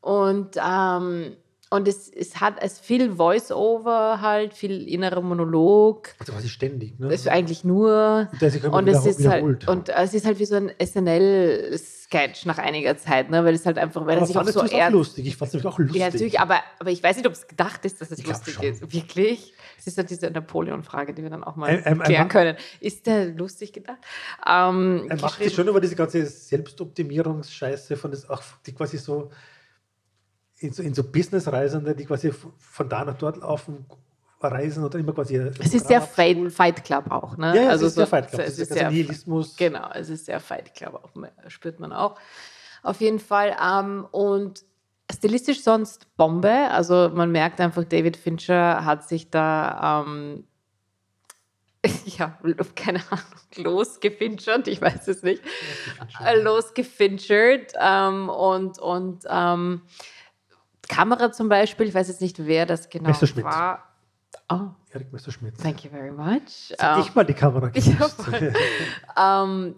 Und 0.00 0.56
ähm, 0.56 1.36
Und 1.72 1.86
es, 1.86 2.08
es 2.08 2.40
hat 2.40 2.54
es 2.60 2.80
viel 2.80 3.14
Voice-Over 3.14 4.20
halt, 4.20 4.54
viel 4.54 4.88
innerer 4.88 5.20
Monolog. 5.20 6.08
Also 6.18 6.32
quasi 6.32 6.48
ständig, 6.48 6.98
ne? 6.98 7.06
Das 7.08 7.20
ist 7.20 7.28
eigentlich 7.28 7.62
nur. 7.62 8.28
Immer 8.40 8.72
Und 8.74 8.88
es, 8.88 9.06
ist 9.06 9.24
halt, 9.24 9.68
und 9.68 9.88
es 9.88 10.12
ist 10.14 10.26
halt 10.26 10.40
wie 10.40 10.46
so 10.46 10.56
ein 10.56 10.72
SNL-Sketch 10.84 12.44
nach 12.46 12.58
einiger 12.58 12.96
Zeit, 12.96 13.30
ne? 13.30 13.44
weil 13.44 13.54
es 13.54 13.66
halt 13.66 13.78
einfach, 13.78 14.04
weil 14.04 14.16
aber 14.16 14.22
er 14.22 14.26
sich 14.26 14.36
auch 14.36 14.44
so 14.48 14.62
auch 14.62 14.72
ernst 14.72 14.92
lustig? 14.92 15.26
Ich 15.28 15.36
fand 15.36 15.50
es 15.50 15.52
nämlich 15.54 15.72
auch 15.72 15.78
lustig. 15.78 16.00
Ja, 16.00 16.06
natürlich, 16.10 16.40
aber, 16.40 16.56
aber 16.80 16.90
ich 16.90 17.02
weiß 17.04 17.16
nicht, 17.16 17.26
ob 17.26 17.34
es 17.34 17.46
gedacht 17.46 17.84
ist, 17.84 18.00
dass 18.00 18.10
es 18.10 18.18
Ich 18.18 18.26
lustig 18.26 18.54
schon. 18.54 18.64
ist. 18.64 18.92
Wirklich? 18.92 19.54
Es 19.78 19.86
ist 19.86 19.96
ja 19.96 20.02
diese 20.02 20.28
Napoleon-Frage, 20.28 21.14
die 21.14 21.22
wir 21.22 21.30
dann 21.30 21.44
auch 21.44 21.54
mal 21.54 21.70
Ähm, 21.70 21.82
ähm, 21.84 22.00
klären 22.00 22.28
können. 22.28 22.56
Ist 22.80 23.06
der 23.06 23.26
lustig 23.26 23.72
gedacht? 23.72 23.98
Ähm, 24.44 25.06
Er 25.08 25.20
macht 25.20 25.40
es 25.40 25.54
schon 25.54 25.68
über 25.68 25.80
diese 25.80 25.94
ganze 25.94 26.26
Selbstoptimierungsscheiße 26.26 27.96
von 27.96 28.10
das 28.10 28.28
auch 28.28 28.42
die 28.66 28.72
quasi 28.74 28.98
so 28.98 29.30
in 30.60 30.72
so, 30.72 30.82
in 30.82 30.94
so 30.94 31.02
Businessreisende, 31.04 31.94
die 31.94 32.04
quasi 32.04 32.32
von 32.58 32.88
da 32.88 33.04
nach 33.04 33.16
dort 33.16 33.38
laufen, 33.38 33.86
reisen 34.40 34.84
oder 34.84 34.98
immer 34.98 35.12
quasi. 35.12 35.36
Es 35.36 35.74
ist 35.74 35.88
sehr 35.88 36.00
Fight, 36.00 36.52
Fight 36.52 36.84
Club 36.84 37.10
auch, 37.10 37.36
ne? 37.36 37.54
Ja, 37.56 37.62
ja, 37.62 37.68
also 37.70 37.86
es 37.86 37.92
ist 37.92 37.96
sehr 37.96 38.06
so- 38.06 38.10
Fight 38.10 38.28
Club. 38.28 38.40
Es 38.42 38.56
Das 38.56 38.58
ist 38.58 38.74
der 38.74 38.90
Nihilismus. 38.90 39.56
genau, 39.56 39.90
es 39.94 40.08
ist 40.08 40.26
sehr 40.26 40.40
Fight 40.40 40.74
Club 40.74 40.94
auch, 40.94 41.10
spürt 41.48 41.80
man 41.80 41.92
auch. 41.92 42.16
Auf 42.82 43.00
jeden 43.00 43.18
Fall. 43.18 43.56
Ähm, 43.62 44.06
und 44.10 44.64
stilistisch 45.12 45.62
sonst 45.62 46.14
Bombe. 46.16 46.68
Also 46.70 47.10
man 47.12 47.30
merkt 47.32 47.60
einfach, 47.60 47.84
David 47.84 48.16
Fincher 48.16 48.84
hat 48.84 49.06
sich 49.08 49.30
da 49.30 50.04
ähm, 50.06 50.44
ja, 52.04 52.38
keine 52.74 53.00
Ahnung, 53.10 53.24
losgefinchert, 53.56 54.68
ich 54.68 54.80
weiß 54.80 55.08
es 55.08 55.22
nicht. 55.22 55.42
losgefinchert 56.42 57.72
ähm, 57.78 58.28
und, 58.28 58.78
und 58.78 59.24
ähm, 59.28 59.82
Kamera 60.94 61.32
zum 61.32 61.48
Beispiel, 61.48 61.86
ich 61.88 61.94
weiß 61.94 62.08
jetzt 62.08 62.20
nicht, 62.20 62.44
wer 62.46 62.66
das 62.66 62.88
genau 62.88 63.08
Messerschmitt. 63.08 63.44
war. 63.44 63.84
Oh, 64.52 64.68
Erik 64.92 65.12
Messerschmidt. 65.12 65.56
thank 65.58 65.84
you 65.84 65.90
very 65.90 66.10
much. 66.10 66.72
Sag 66.76 66.96
Ähm, 66.98 67.02
ich 67.04 67.14
mal 67.14 67.24
die 67.24 67.34
Kamera 67.34 67.66
Ja, 67.74 67.92
gewusst. 67.94 68.22
voll. 68.22 68.52
ähm, 69.16 69.74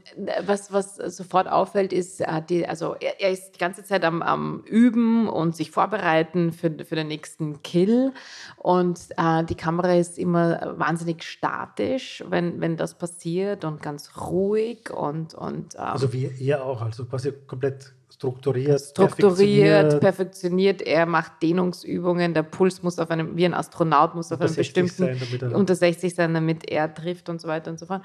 was, 0.47 0.73
was 0.73 0.97
sofort 0.97 1.47
auffällt, 1.49 1.93
ist, 1.93 2.21
er, 2.21 2.35
hat 2.37 2.51
die, 2.51 2.67
also 2.67 2.95
er, 3.01 3.21
er 3.21 3.31
ist 3.31 3.53
die 3.53 3.59
ganze 3.59 3.85
Zeit 3.85 4.03
am, 4.05 4.23
am 4.23 4.61
Üben 4.65 5.29
und 5.29 5.55
sich 5.57 5.71
vorbereiten 5.71 6.53
für, 6.53 6.71
für 6.85 6.97
den 6.97 7.09
nächsten 7.09 7.63
Kill. 7.63 8.13
Und 8.57 8.99
äh, 9.19 9.45
die 9.45 9.55
Kamera 9.57 9.95
ist 9.95 10.19
immer 10.19 10.75
wahnsinnig 10.79 11.23
statisch, 11.23 12.23
wenn, 12.29 12.61
wenn 12.61 12.77
das 12.79 12.95
passiert 12.95 13.65
und 13.65 13.83
ganz 13.83 14.11
ruhig 14.19 14.91
und, 14.91 15.35
und 15.35 15.75
ähm, 15.75 15.81
also 15.81 16.13
wie 16.15 16.31
er 16.47 16.65
auch, 16.65 16.81
also 16.83 17.05
quasi 17.07 17.33
komplett 17.47 17.93
strukturiert, 18.23 18.81
strukturiert, 18.81 20.01
perfektioniert, 20.01 20.01
perfektioniert. 20.01 20.83
Er 20.83 21.07
macht 21.07 21.43
Dehnungsübungen. 21.43 22.35
Der 22.35 22.45
Puls 22.45 22.83
muss 22.83 22.99
auf 22.99 23.11
einem, 23.11 23.37
wie 23.37 23.45
ein 23.45 23.55
Astronaut, 23.55 24.15
muss 24.15 24.27
auf 24.31 24.39
unter 24.39 24.45
einem 24.47 24.55
60 24.55 24.83
bestimmten 24.85 25.19
sein, 25.41 25.51
er- 25.51 25.57
unter 25.59 25.75
60 25.75 26.15
sein, 26.15 26.35
damit 26.35 26.71
er 26.71 26.93
trifft 26.95 27.29
und 27.29 27.41
so 27.41 27.49
weiter 27.49 27.71
und 27.71 27.79
so 27.81 27.87
fort. 27.87 28.03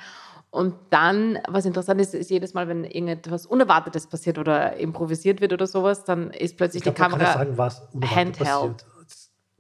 Und 0.50 0.74
dann, 0.90 1.38
was 1.48 1.66
interessant 1.66 2.02
ist, 2.02 2.16
ist 2.16 2.32
jedes 2.32 2.54
Mal, 2.54 2.68
wenn 2.68 2.84
irgendetwas 2.84 3.46
Unerwartetes 3.46 4.08
passiert 4.08 4.38
oder 4.40 4.78
improvisiert 4.78 5.40
wird 5.42 5.54
oder 5.54 5.68
sowas, 5.68 6.04
dann 6.06 6.32
ist 6.32 6.52
ich 6.52 6.58
plötzlich 6.58 6.84
glaube, 6.84 6.96
die 6.96 7.02
Kamera. 7.02 7.34
sagen, 7.34 7.58
handheld. 8.04 8.38
passiert. 8.40 8.86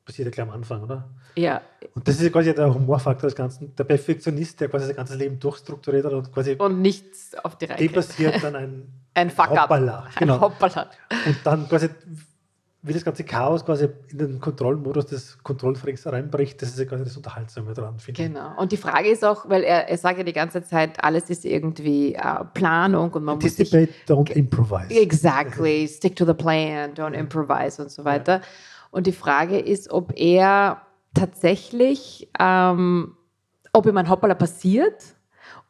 Passiert 0.07 0.25
ja 0.27 0.31
gleich 0.31 0.47
am 0.47 0.53
Anfang, 0.53 0.83
oder? 0.83 1.09
Ja, 1.35 1.61
Und 1.93 2.07
das 2.07 2.15
ist 2.15 2.21
ja 2.23 2.29
quasi 2.29 2.55
der 2.55 2.73
Humorfaktor 2.73 3.27
des 3.29 3.35
Ganzen. 3.35 3.75
Der 3.75 3.83
Perfektionist, 3.83 4.59
der 4.61 4.69
quasi 4.69 4.85
sein 4.87 4.95
ganzes 4.95 5.17
Leben 5.17 5.37
durchstrukturiert 5.37 6.05
hat 6.05 6.13
und 6.13 6.31
quasi 6.33 6.53
und 6.57 6.81
nichts 6.81 7.35
auf 7.43 7.57
die 7.57 7.65
Reihe. 7.65 7.77
dem 7.77 7.91
passiert 7.91 8.41
dann 8.41 8.55
ein, 8.55 8.87
Ein. 9.13 9.29
Hoppala. 9.37 10.03
Ein 10.05 10.11
Genau. 10.19 10.39
Hoppala. 10.39 10.89
Und 11.25 11.37
dann 11.43 11.67
quasi, 11.67 11.89
wie 12.83 12.93
das 12.93 13.03
ganze 13.03 13.23
Chaos 13.25 13.65
quasi 13.65 13.89
in 14.11 14.17
den 14.17 14.39
Kontrollmodus 14.39 15.07
des 15.07 15.37
Kontrollfreaks 15.43 16.07
reinbricht, 16.07 16.61
das 16.61 16.69
ist 16.69 16.79
ja 16.79 16.85
quasi 16.85 17.03
das 17.03 17.17
Unterhaltsame 17.17 17.73
dran, 17.73 17.99
finde 17.99 18.21
ich. 18.21 18.27
Genau. 18.29 18.57
Und 18.57 18.71
die 18.71 18.77
Frage 18.77 19.09
ist 19.09 19.25
auch, 19.25 19.49
weil 19.49 19.63
er, 19.63 19.89
er 19.89 19.97
sagt 19.97 20.19
ja 20.19 20.23
die 20.23 20.33
ganze 20.33 20.63
Zeit, 20.63 21.03
alles 21.03 21.29
ist 21.29 21.43
irgendwie 21.45 22.15
äh, 22.15 22.21
Planung 22.53 23.11
und 23.11 23.23
man 23.25 23.35
muss 23.39 23.55
sich 23.55 23.73
Anticipate, 23.73 24.07
don't 24.09 24.31
improvise. 24.31 24.89
Exactly, 24.89 25.87
stick 25.87 26.15
to 26.15 26.25
the 26.25 26.33
plan, 26.33 26.93
don't 26.93 27.13
improvise 27.13 27.81
und 27.81 27.91
so 27.91 28.05
weiter. 28.05 28.41
Und 28.91 29.07
die 29.07 29.11
Frage 29.11 29.59
ist, 29.59 29.89
ob 29.91 30.13
er 30.17 30.81
tatsächlich, 31.13 32.29
ähm, 32.39 33.15
ob 33.73 33.85
ihm 33.85 33.97
ein 33.97 34.09
Hoppala 34.09 34.33
passiert 34.35 35.03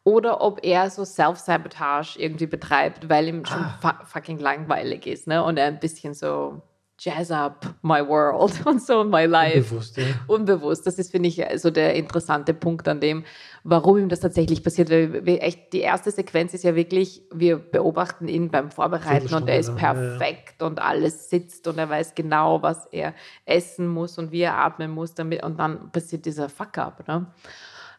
oder 0.03 0.41
ob 0.41 0.63
er 0.63 0.89
so 0.89 1.03
Self-Sabotage 1.03 2.19
irgendwie 2.19 2.47
betreibt, 2.47 3.09
weil 3.09 3.27
ihm 3.27 3.45
schon 3.45 3.61
Ah. 3.61 3.77
fu 3.81 4.05
fucking 4.05 4.39
langweilig 4.39 5.05
ist 5.07 5.27
ne? 5.27 5.43
und 5.43 5.57
er 5.57 5.67
ein 5.67 5.79
bisschen 5.79 6.13
so 6.13 6.61
jazz 6.99 7.31
up 7.31 7.65
my 7.81 8.01
world 8.05 8.53
und 8.65 8.81
so 8.81 9.03
my 9.03 9.25
life 9.25 9.57
Unbewusst, 9.57 9.97
ja. 9.97 10.05
unbewusst. 10.27 10.87
Das 10.87 10.97
ist, 10.97 11.11
finde 11.11 11.29
ich, 11.29 11.43
so 11.57 11.69
der 11.69 11.95
interessante 11.95 12.53
Punkt 12.53 12.87
an 12.87 12.99
dem, 12.99 13.23
warum 13.63 13.97
ihm 13.97 14.09
das 14.09 14.19
tatsächlich 14.19 14.63
passiert. 14.63 14.89
Weil 14.89 15.25
wir 15.25 15.43
echt, 15.43 15.73
die 15.73 15.81
erste 15.81 16.11
Sequenz 16.11 16.53
ist 16.53 16.63
ja 16.63 16.75
wirklich, 16.75 17.21
wir 17.31 17.57
beobachten 17.57 18.27
ihn 18.27 18.49
beim 18.49 18.71
Vorbereiten 18.71 19.33
und 19.33 19.47
er 19.47 19.59
ist 19.59 19.67
lang, 19.67 19.77
ja, 19.77 19.93
ja. 19.93 19.93
perfekt 19.93 20.63
und 20.63 20.81
alles 20.81 21.29
sitzt 21.29 21.67
und 21.67 21.77
er 21.77 21.89
weiß 21.89 22.15
genau, 22.15 22.61
was 22.61 22.87
er 22.87 23.13
essen 23.45 23.87
muss 23.87 24.17
und 24.17 24.31
wie 24.31 24.41
er 24.41 24.57
atmen 24.57 24.91
muss. 24.91 25.13
Damit, 25.13 25.43
und 25.43 25.59
dann 25.59 25.91
passiert 25.91 26.25
dieser 26.25 26.49
Fuck-up. 26.49 27.07
Ne? 27.07 27.27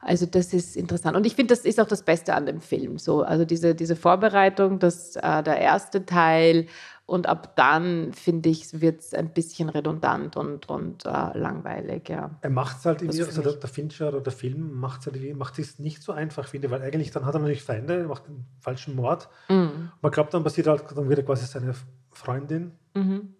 Also 0.00 0.26
das 0.26 0.52
ist 0.52 0.76
interessant. 0.76 1.16
Und 1.16 1.26
ich 1.26 1.34
finde, 1.34 1.54
das 1.54 1.64
ist 1.64 1.80
auch 1.80 1.86
das 1.86 2.02
Beste 2.02 2.34
an 2.34 2.46
dem 2.46 2.60
Film. 2.60 2.98
So, 2.98 3.22
also 3.22 3.44
diese, 3.44 3.74
diese 3.74 3.96
Vorbereitung, 3.96 4.78
das, 4.78 5.16
äh, 5.16 5.42
der 5.42 5.58
erste 5.58 6.06
Teil 6.06 6.66
und 7.08 7.26
ab 7.26 7.56
dann, 7.56 8.12
finde 8.12 8.50
ich, 8.50 8.82
wird 8.82 9.00
es 9.00 9.14
ein 9.14 9.30
bisschen 9.32 9.70
redundant 9.70 10.36
und, 10.36 10.68
und 10.68 11.06
äh, 11.06 11.08
langweilig, 11.38 12.10
ja. 12.10 12.32
Er 12.42 12.50
macht 12.50 12.76
es 12.80 12.84
halt 12.84 13.00
irgendwie, 13.00 13.22
also 13.22 13.40
der, 13.40 13.54
der 13.54 13.68
Fincher 13.70 14.08
oder 14.08 14.20
der 14.20 14.32
Film 14.32 14.78
macht 14.78 15.00
es 15.00 15.06
halt 15.06 15.16
irgendwie, 15.16 15.32
macht 15.32 15.58
es 15.58 15.78
nicht 15.78 16.02
so 16.02 16.12
einfach, 16.12 16.46
finde 16.46 16.66
ich, 16.66 16.70
weil 16.70 16.82
eigentlich 16.82 17.10
dann 17.10 17.24
hat 17.24 17.34
er 17.34 17.38
natürlich 17.40 17.62
Feinde, 17.62 17.96
er 18.00 18.08
macht 18.08 18.26
einen 18.26 18.44
falschen 18.60 18.94
Mord. 18.94 19.30
Mhm. 19.48 19.90
Man 20.02 20.12
glaubt, 20.12 20.34
dann 20.34 20.44
passiert 20.44 20.66
halt 20.66 20.84
dann 20.94 21.08
wieder 21.08 21.22
quasi 21.22 21.46
seine 21.46 21.74
Freundin, 22.12 22.72
Mhm. 22.94 23.32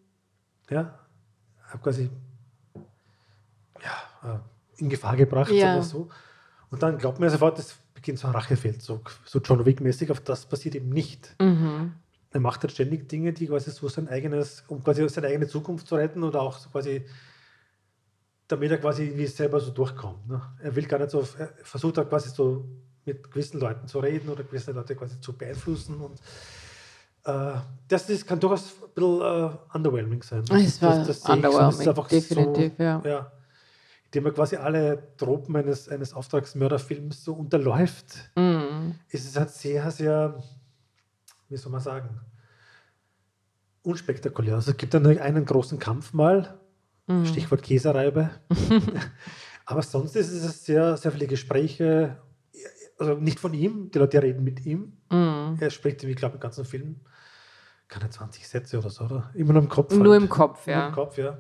ja, 0.71 0.99
hat 1.65 1.83
quasi 1.83 2.11
ja, 3.83 4.35
äh, 4.35 4.39
in 4.81 4.89
Gefahr 4.89 5.15
gebracht 5.17 5.51
Ja. 5.53 5.75
oder 5.75 5.83
so. 5.83 6.09
Und 6.71 6.83
dann 6.83 6.97
glaubt 6.97 7.19
man 7.19 7.29
ja 7.29 7.33
sofort, 7.33 7.59
es 7.59 7.77
beginnt 7.93 8.19
so 8.19 8.29
ein 8.29 8.33
Rachefeldzug, 8.35 9.11
so 9.27 9.41
John 9.41 9.67
Wick-mäßig, 9.67 10.11
auf 10.11 10.21
das 10.21 10.47
passiert 10.47 10.75
eben 10.75 10.89
nicht. 10.89 11.37
Mhm. 11.39 11.93
Er 12.31 12.41
macht 12.41 12.63
halt 12.63 12.73
ständig 12.73 13.09
Dinge, 13.09 13.33
die 13.33 13.47
quasi 13.47 13.71
so 13.71 13.89
sein 13.89 14.09
eigenes, 14.09 14.63
um 14.69 14.83
quasi 14.83 15.09
seine 15.09 15.29
eigene 15.29 15.49
Zukunft 15.49 15.87
zu 15.87 15.95
retten 15.95 16.23
oder 16.23 16.43
auch 16.43 16.59
so 16.59 16.69
quasi, 16.69 17.05
damit 18.49 18.71
er 18.71 18.79
quasi 18.79 19.13
wie 19.15 19.27
selber 19.27 19.61
so 19.61 19.71
durchkommt. 19.71 20.29
Ne? 20.29 20.43
Er 20.63 20.77
will 20.77 20.87
gar 20.87 20.99
nicht 20.99 21.11
so, 21.11 21.27
er 21.39 21.53
versucht 21.63 21.99
halt 21.99 22.09
quasi 22.11 22.29
so 22.29 22.69
mit 23.07 23.31
gewissen 23.31 23.61
Leuten 23.61 23.89
zu 23.89 24.01
reden 24.01 24.29
oder 24.29 24.45
gewisse 24.45 24.73
Leute 24.73 24.95
quasi 24.95 25.21
zu 25.21 25.33
beeinflussen 25.33 26.01
und 26.01 26.21
äh, 27.25 27.61
das 27.89 28.09
ist, 28.11 28.27
kann 28.27 28.41
durchaus 28.41 28.75
ein 28.83 28.91
bisschen 28.95 29.21
äh, 29.21 29.51
underwhelming 29.77 30.23
sein. 30.23 30.41
Es 30.41 30.83
war 30.83 31.09
ich 31.09 31.17
so. 31.17 31.33
underwhelming, 31.33 31.89
einfach 31.89 32.09
definitiv, 32.09 32.73
so, 32.77 32.83
ja. 32.83 33.03
ja. 33.05 33.33
Indem 34.07 34.27
er 34.27 34.33
quasi 34.33 34.57
alle 34.57 35.17
Tropen 35.17 35.57
eines, 35.57 35.89
eines 35.89 36.15
Auftragsmörderfilms 36.15 37.25
so 37.25 37.35
unterläuft 37.35 38.31
Mhm. 38.37 38.95
ist 39.11 39.29
es 39.29 39.37
halt 39.37 39.51
sehr, 39.51 39.91
sehr, 39.91 40.43
wie 41.49 41.57
soll 41.57 41.73
man 41.73 41.81
sagen, 41.81 42.21
unspektakulär. 43.83 44.57
Also 44.57 44.73
es 44.73 44.77
gibt 44.77 44.95
dann 44.95 45.07
einen 45.07 45.45
großen 45.45 45.79
Kampf 45.79 46.13
mal, 46.13 46.59
Mhm. 47.11 47.25
Stichwort 47.25 47.63
Käsereibe. 47.63 48.29
Aber 49.65 49.81
sonst 49.83 50.15
ist 50.15 50.31
es 50.31 50.67
sehr, 50.67 50.95
sehr 50.99 51.11
viele 51.11 51.27
Gespräche, 51.27 52.21
also 52.99 53.15
nicht 53.15 53.41
von 53.41 53.55
ihm, 53.55 53.91
die 53.91 53.99
Leute 53.99 54.23
reden 54.23 54.45
mit 54.45 54.67
ihm. 54.67 54.93
Mhm. 55.11 55.57
Er 55.59 55.71
spricht, 55.71 56.05
ich 56.05 56.17
glaube, 56.17 56.35
im 56.35 56.41
ganzen 56.41 56.67
Film 56.67 57.01
keine 57.89 58.11
20 58.11 58.47
Sätze 58.47 58.79
oder 58.79 58.91
so, 58.91 59.05
oder? 59.05 59.31
Immer 59.33 59.55
nur 59.55 59.63
im 59.63 59.71
Kopf. 59.71 59.95
Nur 59.95 60.13
halt. 60.13 60.23
im 60.23 60.29
Kopf, 60.29 60.67
Nur 60.67 60.77
ja. 60.77 60.89
im 60.89 60.93
Kopf, 60.95 61.17
ja. 61.17 61.39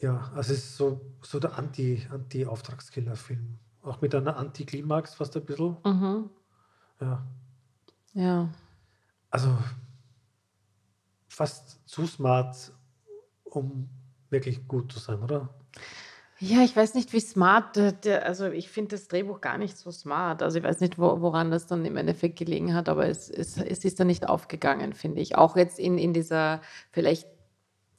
Ja, 0.00 0.30
also 0.34 0.52
es 0.52 0.58
ist 0.58 0.76
so, 0.76 1.00
so 1.22 1.40
der 1.40 1.56
Anti- 1.56 2.06
Anti-Auftragskiller-Film. 2.10 3.58
Auch 3.82 4.02
mit 4.02 4.14
einer 4.14 4.36
Anti-Klimax 4.36 5.14
fast 5.14 5.34
ein 5.38 5.46
bisschen. 5.46 5.78
Mhm. 5.86 6.28
Ja. 7.00 7.26
Ja. 8.16 8.48
Also 9.28 9.56
fast 11.28 11.86
zu 11.86 12.06
smart, 12.06 12.72
um 13.44 13.90
wirklich 14.30 14.66
gut 14.66 14.90
zu 14.90 14.98
sein, 14.98 15.22
oder? 15.22 15.50
Ja, 16.38 16.62
ich 16.62 16.74
weiß 16.74 16.94
nicht, 16.94 17.12
wie 17.12 17.20
smart, 17.20 17.76
der, 17.76 18.24
also 18.24 18.46
ich 18.46 18.70
finde 18.70 18.96
das 18.96 19.08
Drehbuch 19.08 19.42
gar 19.42 19.58
nicht 19.58 19.76
so 19.76 19.90
smart. 19.90 20.42
Also 20.42 20.58
ich 20.58 20.64
weiß 20.64 20.80
nicht, 20.80 20.98
wo, 20.98 21.20
woran 21.20 21.50
das 21.50 21.66
dann 21.66 21.84
im 21.84 21.98
Endeffekt 21.98 22.38
gelegen 22.38 22.74
hat, 22.74 22.88
aber 22.88 23.06
es, 23.06 23.28
es, 23.30 23.58
es 23.58 23.84
ist 23.84 24.00
dann 24.00 24.06
nicht 24.06 24.26
aufgegangen, 24.26 24.94
finde 24.94 25.20
ich. 25.20 25.36
Auch 25.36 25.56
jetzt 25.56 25.78
in, 25.78 25.98
in 25.98 26.14
dieser 26.14 26.62
vielleicht 26.92 27.28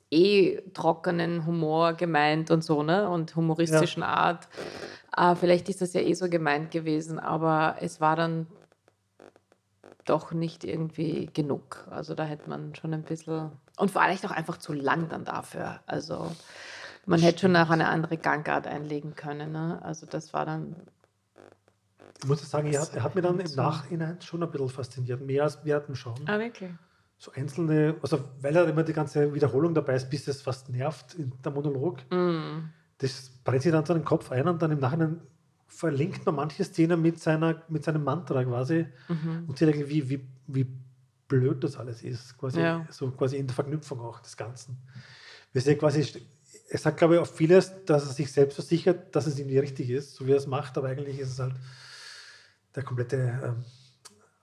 eh 0.10 0.62
trockenen 0.74 1.46
Humor 1.46 1.94
gemeint 1.94 2.50
und 2.50 2.64
so, 2.64 2.82
ne? 2.82 3.08
Und 3.08 3.36
humoristischen 3.36 4.02
Art. 4.02 4.48
Äh, 5.16 5.36
vielleicht 5.36 5.70
ist 5.70 5.82
das 5.82 5.94
ja 5.94 6.02
eh 6.02 6.14
so 6.14 6.28
gemeint 6.28 6.72
gewesen, 6.72 7.20
aber 7.20 7.78
es 7.82 8.02
war 8.02 8.16
dann 8.16 8.48
doch 10.10 10.32
nicht 10.32 10.64
irgendwie 10.64 11.30
genug. 11.34 11.88
Also 11.90 12.16
da 12.16 12.24
hätte 12.24 12.50
man 12.50 12.76
schon 12.76 12.94
ein 12.94 13.04
bisschen. 13.04 13.52
Und 13.78 13.92
vor 13.92 14.02
allem 14.02 14.18
auch 14.26 14.32
einfach 14.32 14.58
zu 14.58 14.74
lang 14.74 15.10
dann 15.10 15.26
dafür. 15.26 15.80
Also 15.86 16.32
man 17.06 17.22
hätte 17.22 17.42
schon 17.42 17.56
auch 17.56 17.70
eine 17.70 17.88
andere 17.88 18.18
Gangart 18.18 18.68
einlegen 18.68 19.16
können. 19.16 19.52
Ne? 19.52 19.80
Also 19.84 20.06
das 20.06 20.34
war 20.34 20.46
dann. 20.46 20.76
Ich 22.20 22.28
muss 22.28 22.50
sagen, 22.50 22.72
er 22.72 22.82
hat, 22.82 22.96
er 22.96 23.04
hat 23.04 23.16
mir 23.16 23.22
dann 23.22 23.40
im 23.40 23.56
Nachhinein 23.56 24.20
schon 24.22 24.42
ein 24.42 24.50
bisschen 24.50 24.70
fasziniert, 24.70 25.22
mehr 25.22 25.44
als 25.44 25.64
wir 25.64 25.76
hatten 25.76 25.96
schon. 25.96 26.16
Ah, 26.26 26.40
wirklich? 26.40 26.72
So 27.20 27.32
einzelne, 27.32 27.96
also 28.02 28.24
weil 28.42 28.56
er 28.56 28.68
immer 28.68 28.84
die 28.84 28.94
ganze 28.94 29.34
Wiederholung 29.34 29.74
dabei 29.74 29.96
ist, 29.96 30.10
bis 30.10 30.28
es 30.28 30.42
fast 30.42 30.70
nervt 30.70 31.14
in 31.16 31.32
der 31.44 31.52
Monolog. 31.52 32.00
Mm. 32.12 32.70
Das 33.00 33.32
brennt 33.44 33.64
sich 33.64 33.72
dann 33.72 33.86
so 33.86 33.94
in 33.94 34.00
den 34.00 34.06
Kopf 34.06 34.32
ein 34.32 34.48
und 34.48 34.62
dann 34.62 34.72
im 34.72 34.80
Nachhinein 34.80 35.22
verlinkt 35.68 36.26
man 36.26 36.36
manche 36.36 36.64
Szenen 36.64 37.02
mit, 37.02 37.20
seiner, 37.20 37.62
mit 37.70 37.84
seinem 37.84 38.04
Mantra 38.04 38.44
quasi 38.44 38.86
Mhm. 39.10 39.46
und 39.48 39.58
sieht 39.58 39.68
irgendwie, 39.68 40.10
wie, 40.10 40.28
wie 40.48 40.68
blöd 41.28 41.64
das 41.64 41.78
alles 41.78 42.04
ist. 42.04 42.38
Quasi, 42.38 42.60
Ja. 42.62 42.86
So 42.90 43.12
quasi 43.12 43.38
in 43.38 43.48
der 43.48 43.54
Verknüpfung 43.56 44.00
auch 44.02 44.20
des 44.22 44.36
Ganzen. 44.38 44.78
Wir 45.54 45.62
sehen 45.62 45.78
quasi, 45.78 46.06
er 46.70 46.78
sagt, 46.80 46.98
glaube 46.98 47.16
ich, 47.16 47.20
auf 47.20 47.36
vieles, 47.36 47.74
dass 47.86 48.06
er 48.08 48.14
sich 48.14 48.32
selbst 48.32 48.56
versichert, 48.56 49.16
dass 49.16 49.28
es 49.28 49.38
ihm 49.40 49.48
nicht 49.48 49.62
richtig 49.62 49.90
ist, 49.90 50.16
so 50.16 50.26
wie 50.26 50.32
er 50.32 50.38
es 50.38 50.48
macht, 50.48 50.78
aber 50.78 50.88
eigentlich 50.90 51.20
ist 51.20 51.32
es 51.32 51.40
halt 51.40 51.56
der 52.76 52.84
komplette 52.84 53.18
ähm, 53.44 53.66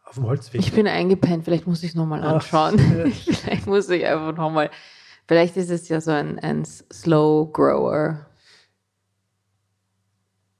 auf 0.05 0.15
dem 0.15 0.25
Holzweg. 0.27 0.61
Ich 0.61 0.73
bin 0.73 0.87
eingepennt, 0.87 1.45
vielleicht 1.45 1.67
muss 1.67 1.83
ich 1.83 1.91
es 1.91 1.95
nochmal 1.95 2.23
Ach, 2.23 2.35
anschauen. 2.35 2.79
ja. 2.79 3.11
vielleicht 3.33 3.67
muss 3.67 3.89
ich 3.89 4.05
einfach 4.07 4.37
nochmal. 4.37 4.71
Vielleicht 5.27 5.57
ist 5.57 5.71
es 5.71 5.89
ja 5.89 6.01
so 6.03 6.11
ein, 6.11 6.39
ein 6.39 6.65
Slow 6.67 7.51
Grower. 7.51 8.27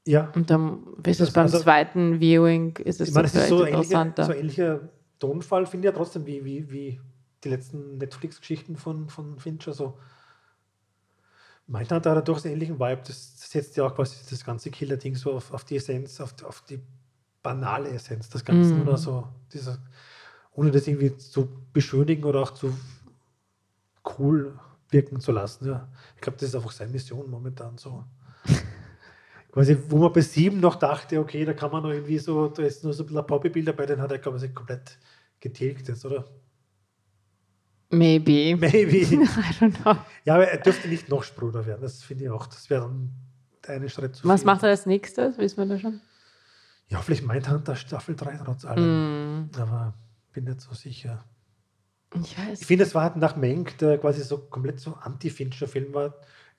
Ja, 0.05 0.31
Und 0.35 0.49
dann 0.49 0.79
ist 1.05 1.19
Das- 1.19 1.29
es 1.29 1.33
beim 1.33 1.43
also- 1.43 1.59
zweiten 1.59 2.19
Viewing, 2.19 2.75
ist 2.77 3.01
es 3.01 3.09
ich 3.09 3.13
meine, 3.15 3.27
es 3.27 3.35
ist 3.35 3.49
so 3.49 3.63
interessanter. 3.63 4.25
so 4.25 4.33
ähnlicher 4.33 4.89
Tonfall, 5.19 5.65
finde 5.65 5.87
ich 5.87 5.93
ja 5.93 5.97
trotzdem, 5.97 6.25
wie, 6.25 6.43
wie, 6.45 6.69
wie 6.71 6.99
die 7.43 7.49
letzten 7.49 7.97
Netflix-Geschichten 7.97 8.75
von, 8.75 9.09
von 9.09 9.39
Fincher. 9.39 9.73
So. 9.73 9.97
Manchmal 11.67 12.01
hat 12.03 12.27
durchaus 12.27 12.45
einen 12.45 12.53
ähnlichen 12.55 12.79
Vibe. 12.79 13.01
Das 13.07 13.49
setzt 13.49 13.75
ja 13.77 13.85
auch 13.85 13.95
quasi 13.95 14.17
das 14.29 14.43
ganze 14.43 14.69
Killer-Ding 14.69 15.15
so 15.15 15.33
auf, 15.33 15.51
auf 15.53 15.63
die 15.63 15.77
Essenz, 15.77 16.19
auf, 16.21 16.33
auf 16.43 16.61
die 16.61 16.79
banale 17.41 17.89
Essenz 17.89 18.29
des 18.29 18.43
Ganzen 18.45 18.75
Mhm. 18.77 18.81
oder 18.87 18.97
so. 18.97 19.27
Dieser, 19.53 19.77
ohne 20.53 20.71
das 20.71 20.87
irgendwie 20.87 21.15
zu 21.17 21.47
beschönigen 21.73 22.23
oder 22.23 22.41
auch 22.41 22.51
zu 22.51 22.75
cool 24.19 24.59
wirken 24.89 25.19
zu 25.19 25.31
lassen. 25.31 25.67
Ja. 25.67 25.87
Ich 26.15 26.21
glaube, 26.21 26.37
das 26.39 26.49
ist 26.49 26.55
einfach 26.55 26.71
seine 26.71 26.91
Mission 26.91 27.29
momentan 27.29 27.77
so. 27.77 28.03
Quasi, 29.55 29.77
wo 29.87 29.99
man 29.99 30.11
bei 30.11 30.19
sieben 30.19 30.59
noch 30.59 30.75
dachte, 30.75 31.17
okay, 31.17 31.45
da 31.45 31.53
kann 31.53 31.71
man 31.71 31.81
noch 31.81 31.89
irgendwie 31.91 32.17
so, 32.17 32.49
da 32.49 32.61
ist 32.63 32.83
nur 32.83 32.91
so 32.91 33.03
ein 33.03 33.05
bisschen 33.05 33.21
ein 33.21 33.25
Poppy-Bild 33.25 33.65
dabei, 33.69 33.85
den 33.85 34.01
hat 34.01 34.11
er, 34.11 34.17
glaube 34.19 34.37
ich, 34.45 34.53
komplett 34.53 34.97
getilgt 35.39 35.87
jetzt, 35.87 36.05
oder? 36.05 36.25
Maybe. 37.89 38.57
Maybe. 38.57 38.97
I 38.97 39.15
don't 39.59 39.81
know. 39.81 39.95
Ja, 40.25 40.35
aber 40.35 40.49
er 40.49 40.57
dürfte 40.57 40.89
nicht 40.89 41.07
noch 41.07 41.23
spröder 41.23 41.65
werden, 41.65 41.83
das 41.83 42.03
finde 42.03 42.25
ich 42.25 42.29
auch. 42.29 42.47
Das 42.47 42.69
wäre 42.69 42.81
dann 42.81 43.11
eine 43.65 43.87
Schritt 43.87 44.17
zu 44.17 44.27
Was 44.27 44.41
viel. 44.41 44.45
macht 44.47 44.63
er 44.63 44.69
als 44.71 44.85
nächstes? 44.85 45.37
Wissen 45.37 45.57
wir 45.57 45.65
das 45.67 45.79
schon? 45.79 46.01
Ja, 46.89 47.01
vielleicht 47.01 47.25
Mindhunter 47.25 47.77
Staffel 47.77 48.17
3 48.17 48.41
trotz 48.43 48.65
allem. 48.65 49.43
Mm, 49.45 49.49
Aber 49.57 49.93
bin 50.33 50.43
nicht 50.43 50.59
so 50.59 50.73
sicher. 50.73 51.23
ich 52.13 52.37
weiß. 52.37 52.59
Ich 52.59 52.67
finde, 52.67 52.83
es 52.83 52.93
war 52.93 53.03
halt 53.03 53.15
nach 53.15 53.37
Menk, 53.37 53.77
der 53.77 53.97
quasi 53.99 54.21
so 54.21 54.37
komplett 54.37 54.81
so 54.81 54.95
Anti-Fincher-Film 54.95 55.93
war. 55.93 56.15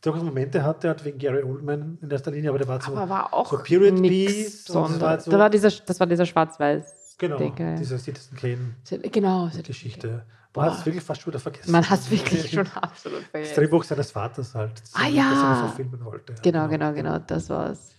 Durchaus 0.07 0.23
Momente 0.25 0.63
hatte, 0.63 0.89
halt 0.89 1.05
wegen 1.05 1.19
Gary 1.19 1.43
Oldman 1.43 1.99
in 2.01 2.11
erster 2.11 2.31
Linie, 2.31 2.51
aber 2.51 2.59
der 2.59 2.69
war 2.69 2.81
so. 2.81 2.93
aber 2.93 3.09
war 3.09 3.35
auch 3.35 3.51
so 3.51 3.59
Period 3.59 3.95
und 3.95 4.03
das 4.05 5.01
war 5.01 5.09
halt 5.11 5.23
so- 5.23 5.31
da 5.31 5.39
war 5.39 5.51
dieser, 5.51 5.71
das 5.71 5.99
war 6.01 6.07
dieser 6.07 6.25
schwarz-weiß. 6.27 7.17
genau, 7.19 7.37
Dicke. 7.39 7.75
diese 7.79 7.99
Citizen 7.99 8.37
Kane-Geschichte. 8.37 10.09
Genau. 10.09 10.23
Man 10.55 10.65
Man 10.65 10.73
hat 10.73 10.79
es 10.81 10.87
wirklich 10.87 11.05
fast 11.05 11.21
schon 11.21 11.33
wieder 11.33 11.41
vergessen. 11.41 11.71
Man 11.71 11.91
hat 11.91 11.99
es 12.01 12.11
wirklich 12.11 12.43
Das 12.43 12.51
schon 12.51 12.67
absolut 12.81 13.23
vergessen. 13.25 13.55
Drehbuch 13.57 13.85
seines 13.85 14.11
Vaters 14.11 14.55
halt. 14.55 14.81
das 14.81 14.93
Ah, 14.95 15.07
ja. 15.07 15.31
Das 15.31 15.39
er 15.43 15.57
verfilmen 15.69 16.03
wollte. 16.05 16.33
Ja, 16.33 16.39
Genau, 16.43 16.69
genau, 16.69 16.93
genau, 16.95 17.19
das 17.19 17.51
war's. 17.51 17.91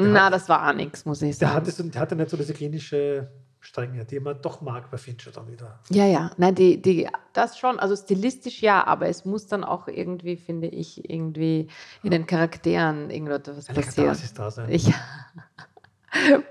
Der 0.00 0.08
Na, 0.08 0.24
hat- 0.26 0.32
das 0.32 0.48
war 0.48 0.68
auch 0.68 0.72
nichts, 0.74 1.04
muss 1.04 1.22
ich 1.22 1.38
Der 1.38 1.48
sagen. 1.48 1.60
hatte, 1.60 1.70
so, 1.70 1.82
der 1.84 2.00
hatte 2.00 2.16
nicht 2.16 2.30
so 2.30 2.36
diese 2.36 2.54
klinische 2.54 3.28
Strenge, 3.60 4.04
die 4.04 4.20
man 4.20 4.40
doch 4.40 4.60
mag 4.60 4.90
bei 4.90 4.98
Fincher 4.98 5.30
dann 5.32 5.50
wieder. 5.50 5.80
Ja, 5.90 6.06
ja, 6.06 6.30
nein, 6.36 6.54
die, 6.54 6.80
die, 6.80 7.08
das 7.32 7.58
schon, 7.58 7.78
also 7.80 7.96
stilistisch 7.96 8.62
ja, 8.62 8.86
aber 8.86 9.08
es 9.08 9.24
muss 9.24 9.46
dann 9.48 9.64
auch 9.64 9.88
irgendwie, 9.88 10.36
finde 10.36 10.68
ich, 10.68 11.08
irgendwie 11.10 11.68
in 12.02 12.10
den 12.12 12.26
Charakteren 12.26 13.10
irgendetwas 13.10 13.68
Eine 13.68 13.80
passieren. 13.80 14.08
Katharsis 14.08 14.34
da 14.34 14.50
sein. 14.50 14.70
Ich, 14.70 14.86
ja, 14.88 14.94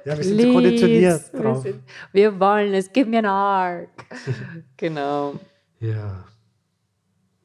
wir 0.04 0.24
sind 0.24 0.42
so 0.42 0.54
konditioniert 0.54 1.34
wir, 1.34 1.42
drauf. 1.42 1.62
sind, 1.64 1.82
wir 2.12 2.40
wollen 2.40 2.74
es, 2.74 2.92
gib 2.92 3.08
mir 3.08 3.20
einen 3.20 3.28
Arc. 3.28 3.90
genau. 4.78 5.36
Ja. 5.80 6.26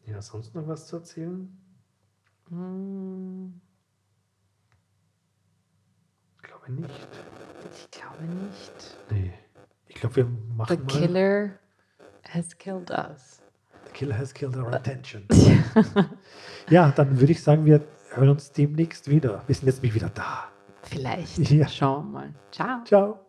Ja, 0.07 0.21
sonst 0.21 0.55
noch 0.55 0.67
was 0.67 0.87
zu 0.89 0.97
erzählen? 0.97 1.57
Hm, 2.49 3.61
Ich 6.37 6.43
glaube 6.49 6.73
nicht. 6.73 7.09
Ich 7.75 7.91
glaube 7.93 8.23
nicht. 8.25 8.97
Nee. 9.11 9.33
Ich 9.95 10.01
glaube, 10.01 10.17
wir 10.17 10.25
The 10.25 10.57
machen 10.57 10.85
mal. 10.85 10.87
killer 10.87 11.51
has 12.29 12.57
killed 12.57 12.91
us. 12.91 13.41
The 13.87 13.93
Killer 13.93 14.17
has 14.17 14.33
killed 14.33 14.57
our 14.57 14.73
attention. 14.73 15.27
ja, 16.71 16.91
dann 16.93 17.21
würde 17.21 17.33
ich 17.33 17.43
sagen, 17.43 17.65
wir 17.67 17.83
hören 18.15 18.31
uns 18.31 18.53
demnächst 18.53 19.09
wieder. 19.09 19.43
Wir 19.47 19.55
sind 19.55 19.67
jetzt 19.67 19.83
nämlich 19.83 19.95
wieder 19.95 20.11
da. 20.11 20.45
Vielleicht. 20.83 21.39
Ja. 21.51 21.69
Schauen 21.69 22.07
wir 22.07 22.21
mal. 22.21 22.35
Ciao. 22.51 22.85
Ciao. 22.85 23.22